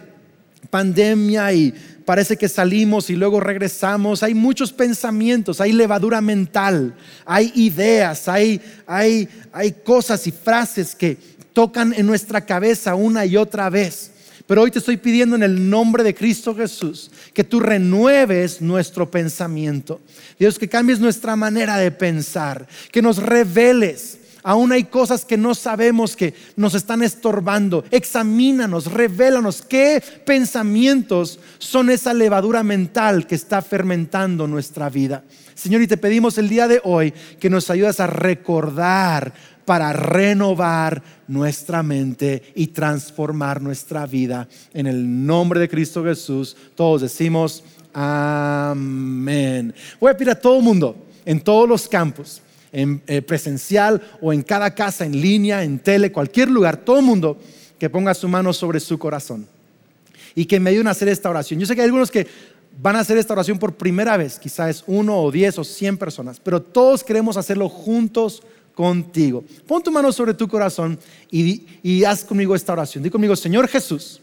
pandemia 0.70 1.52
y 1.52 1.74
parece 2.06 2.38
que 2.38 2.50
salimos 2.50 3.10
y 3.10 3.16
luego 3.16 3.40
regresamos, 3.40 4.24
hay 4.24 4.34
muchos 4.34 4.74
pensamientos, 4.74 5.62
hay 5.62 5.72
levadura 5.72 6.22
mental, 6.22 6.96
hay 7.26 7.52
ideas, 7.56 8.28
hay, 8.28 8.62
hay, 8.88 9.28
hay 9.52 9.72
cosas 9.72 10.26
y 10.28 10.32
frases 10.32 10.96
que 10.96 11.18
tocan 11.54 11.94
en 11.94 12.06
nuestra 12.06 12.46
cabeza 12.46 12.96
una 12.96 13.26
y 13.26 13.38
otra 13.38 13.70
vez. 13.70 14.12
Pero 14.48 14.64
hoy 14.64 14.72
te 14.72 14.80
estoy 14.80 14.98
pidiendo 14.98 15.36
en 15.36 15.44
el 15.44 15.70
nombre 15.70 16.04
de 16.04 16.14
Cristo 16.14 16.54
Jesús 16.56 17.10
que 17.34 17.44
tú 17.44 17.60
renueves 17.60 18.62
nuestro 18.62 19.10
pensamiento. 19.10 20.02
Dios, 20.38 20.60
que 20.60 20.68
cambies 20.68 21.00
nuestra 21.00 21.36
manera 21.36 21.78
de 21.78 21.92
pensar, 21.92 22.68
que 22.92 23.02
nos 23.02 23.18
reveles. 23.18 24.18
Aún 24.44 24.72
hay 24.72 24.86
cosas 24.86 25.26
que 25.26 25.38
no 25.38 25.54
sabemos 25.54 26.16
que 26.16 26.34
nos 26.56 26.74
están 26.74 27.04
estorbando. 27.04 27.84
Examínanos, 27.92 28.92
revélanos 28.92 29.62
qué 29.62 30.02
pensamientos 30.26 31.40
son 31.60 31.90
esa 31.90 32.14
levadura 32.14 32.64
mental 32.64 33.28
que 33.28 33.36
está 33.36 33.62
fermentando 33.62 34.48
nuestra 34.48 34.90
vida. 34.90 35.24
Señor, 35.54 35.82
y 35.82 35.88
te 35.88 35.98
pedimos 35.98 36.38
el 36.38 36.50
día 36.50 36.68
de 36.68 36.82
hoy 36.84 37.14
que 37.40 37.50
nos 37.50 37.70
ayudes 37.70 38.00
a 38.00 38.08
recordar 38.08 39.34
para 39.66 39.94
renovar 39.94 41.04
nuestra 41.28 41.84
mente 41.84 42.52
y 42.56 42.68
transformar 42.68 43.62
nuestra 43.62 44.06
vida. 44.06 44.48
En 44.74 44.88
el 44.88 45.26
nombre 45.26 45.60
de 45.60 45.70
Cristo 45.70 46.04
Jesús, 46.04 46.58
todos 46.76 47.02
decimos 47.02 47.64
amén. 47.94 49.74
Voy 50.00 50.12
a 50.12 50.18
pedir 50.18 50.32
a 50.32 50.40
todo 50.40 50.58
el 50.58 50.64
mundo, 50.64 50.96
en 51.26 51.40
todos 51.40 51.70
los 51.70 51.88
campos, 51.88 52.42
en 52.72 53.02
eh, 53.08 53.22
presencial 53.22 54.02
o 54.22 54.34
en 54.34 54.42
cada 54.42 54.74
casa, 54.74 55.06
en 55.06 55.20
línea, 55.20 55.64
en 55.64 55.80
tele, 55.80 56.12
cualquier 56.12 56.50
lugar, 56.50 56.78
todo 56.78 57.00
el 57.00 57.06
mundo 57.06 57.38
que 57.80 57.90
ponga 57.90 58.14
su 58.14 58.28
mano 58.28 58.54
sobre 58.54 58.80
su 58.80 58.98
corazón 58.98 59.48
y 60.36 60.46
que 60.46 60.60
me 60.60 60.70
ayuden 60.70 60.88
a 60.88 60.92
hacer 60.92 61.10
esta 61.10 61.30
oración. 61.30 61.60
Yo 61.60 61.66
sé 61.66 61.76
que 61.76 61.82
hay 61.82 61.88
algunos 61.88 62.12
que 62.12 62.28
van 62.82 62.96
a 62.96 63.00
hacer 63.00 63.18
esta 63.18 63.34
oración 63.34 63.60
por 63.60 63.74
primera 63.76 64.18
vez, 64.18 64.40
quizás 64.40 64.84
uno 64.88 65.22
o 65.22 65.32
diez 65.32 65.58
o 65.58 65.64
cien 65.64 65.98
personas, 65.98 66.40
pero 66.40 66.62
todos 66.62 67.04
queremos 67.04 67.38
hacerlo 67.38 67.70
juntos 67.70 68.44
contigo. 68.74 69.44
Pon 69.68 69.84
tu 69.84 69.92
mano 69.92 70.12
sobre 70.12 70.34
tu 70.34 70.48
corazón 70.48 70.98
y, 71.30 72.04
haz 72.04 72.24
conmigo 72.24 72.56
esta 72.56 72.74
oración. 72.74 73.04
Di 73.04 73.10
conmigo, 73.10 73.36
Señor 73.36 73.68
Jesús, 73.68 74.22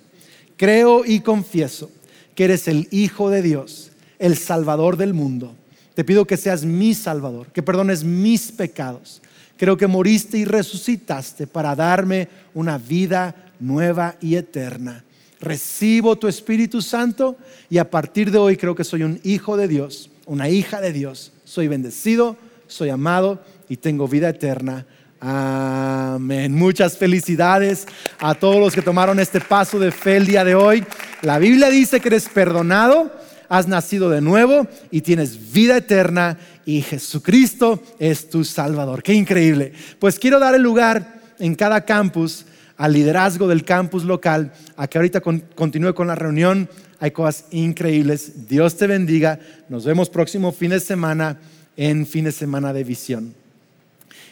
creo 0.56 1.04
y 1.04 1.20
confieso 1.20 1.90
que 2.34 2.44
eres 2.44 2.68
el 2.68 2.88
Hijo 2.90 3.30
de 3.30 3.42
Dios, 3.42 3.90
el 4.18 4.36
Salvador 4.36 4.96
del 4.96 5.14
mundo. 5.14 5.54
Te 5.98 6.04
pido 6.04 6.28
que 6.28 6.36
seas 6.36 6.64
mi 6.64 6.94
Salvador, 6.94 7.48
que 7.48 7.60
perdones 7.60 8.04
mis 8.04 8.52
pecados. 8.52 9.20
Creo 9.56 9.76
que 9.76 9.88
moriste 9.88 10.38
y 10.38 10.44
resucitaste 10.44 11.48
para 11.48 11.74
darme 11.74 12.28
una 12.54 12.78
vida 12.78 13.34
nueva 13.58 14.14
y 14.20 14.36
eterna. 14.36 15.02
Recibo 15.40 16.14
tu 16.14 16.28
Espíritu 16.28 16.82
Santo 16.82 17.36
y 17.68 17.78
a 17.78 17.90
partir 17.90 18.30
de 18.30 18.38
hoy 18.38 18.56
creo 18.56 18.76
que 18.76 18.84
soy 18.84 19.02
un 19.02 19.18
hijo 19.24 19.56
de 19.56 19.66
Dios, 19.66 20.08
una 20.26 20.48
hija 20.48 20.80
de 20.80 20.92
Dios. 20.92 21.32
Soy 21.42 21.66
bendecido, 21.66 22.36
soy 22.68 22.90
amado 22.90 23.42
y 23.68 23.78
tengo 23.78 24.06
vida 24.06 24.28
eterna. 24.28 24.86
Amén. 25.18 26.54
Muchas 26.54 26.96
felicidades 26.96 27.88
a 28.20 28.36
todos 28.36 28.60
los 28.60 28.72
que 28.72 28.82
tomaron 28.82 29.18
este 29.18 29.40
paso 29.40 29.80
de 29.80 29.90
fe 29.90 30.18
el 30.18 30.26
día 30.26 30.44
de 30.44 30.54
hoy. 30.54 30.84
La 31.22 31.40
Biblia 31.40 31.70
dice 31.70 31.98
que 31.98 32.06
eres 32.06 32.28
perdonado, 32.28 33.10
has 33.48 33.68
nacido 33.68 34.10
de 34.10 34.20
nuevo 34.20 34.66
y 34.90 35.00
tienes 35.00 35.52
vida 35.52 35.76
eterna 35.76 36.38
y 36.64 36.82
Jesucristo 36.82 37.82
es 37.98 38.28
tu 38.28 38.44
Salvador. 38.44 39.02
Qué 39.02 39.14
increíble. 39.14 39.72
Pues 39.98 40.18
quiero 40.18 40.38
dar 40.38 40.54
el 40.54 40.62
lugar 40.62 41.20
en 41.38 41.54
cada 41.54 41.84
campus 41.84 42.44
al 42.76 42.92
liderazgo 42.92 43.48
del 43.48 43.64
campus 43.64 44.04
local, 44.04 44.52
a 44.76 44.86
que 44.86 44.98
ahorita 44.98 45.20
continúe 45.20 45.94
con 45.94 46.06
la 46.06 46.14
reunión. 46.14 46.68
Hay 47.00 47.10
cosas 47.10 47.46
increíbles. 47.50 48.48
Dios 48.48 48.76
te 48.76 48.86
bendiga. 48.86 49.40
Nos 49.68 49.84
vemos 49.84 50.08
próximo 50.08 50.52
fin 50.52 50.70
de 50.70 50.80
semana 50.80 51.40
en 51.76 52.06
fin 52.06 52.24
de 52.24 52.32
semana 52.32 52.72
de 52.72 52.84
visión. 52.84 53.34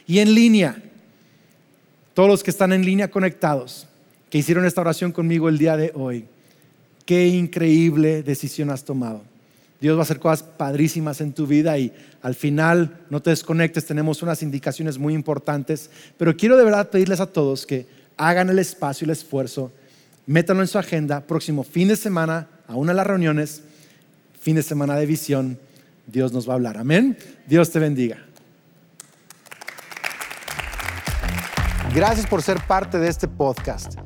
Y 0.07 0.21
en 0.21 0.35
línea, 0.35 0.81
todos 2.15 2.29
los 2.29 2.43
que 2.43 2.51
están 2.51 2.73
en 2.73 2.85
línea 2.85 3.11
conectados, 3.11 3.87
que 4.31 4.39
hicieron 4.39 4.65
esta 4.65 4.81
oración 4.81 5.13
conmigo 5.13 5.49
el 5.49 5.59
día 5.59 5.77
de 5.77 5.93
hoy, 5.95 6.27
qué 7.07 7.29
increíble 7.29 8.23
decisión 8.23 8.69
has 8.71 8.85
tomado. 8.85 9.23
Dios 9.81 9.97
va 9.97 10.01
a 10.01 10.03
hacer 10.03 10.19
cosas 10.19 10.43
padrísimas 10.43 11.21
en 11.21 11.33
tu 11.33 11.47
vida 11.47 11.79
y 11.79 11.93
al 12.23 12.35
final 12.35 12.99
no 13.09 13.23
te 13.23 13.31
desconectes, 13.31 13.87
tenemos 13.87 14.23
unas 14.23 14.43
indicaciones 14.43 14.99
muy 14.99 15.15
importantes, 15.15 15.91
pero 16.17 16.37
quiero 16.37 16.57
de 16.57 16.65
verdad 16.65 16.91
pedirles 16.91 17.21
a 17.21 17.27
todos 17.27 17.67
que 17.67 17.87
hagan 18.17 18.51
el 18.51 18.59
espacio 18.59 19.05
y 19.05 19.07
el 19.07 19.13
esfuerzo, 19.13 19.71
métanlo 20.27 20.63
en 20.63 20.69
su 20.69 20.79
agenda, 20.79 21.21
próximo 21.21 21.63
fin 21.63 21.89
de 21.89 21.97
semana, 21.97 22.49
a 22.67 22.75
una 22.75 22.93
de 22.93 22.97
las 22.97 23.07
reuniones, 23.07 23.63
fin 24.41 24.57
de 24.57 24.63
semana 24.63 24.97
de 24.97 25.07
visión, 25.07 25.59
Dios 26.07 26.33
nos 26.33 26.49
va 26.49 26.53
a 26.53 26.57
hablar. 26.57 26.79
Amén. 26.79 27.17
Dios 27.47 27.71
te 27.71 27.79
bendiga. 27.79 28.19
Gracias 31.95 32.27
por 32.27 32.43
ser 32.43 32.59
parte 32.67 32.99
de 32.99 33.09
este 33.09 33.29
podcast. 33.29 34.06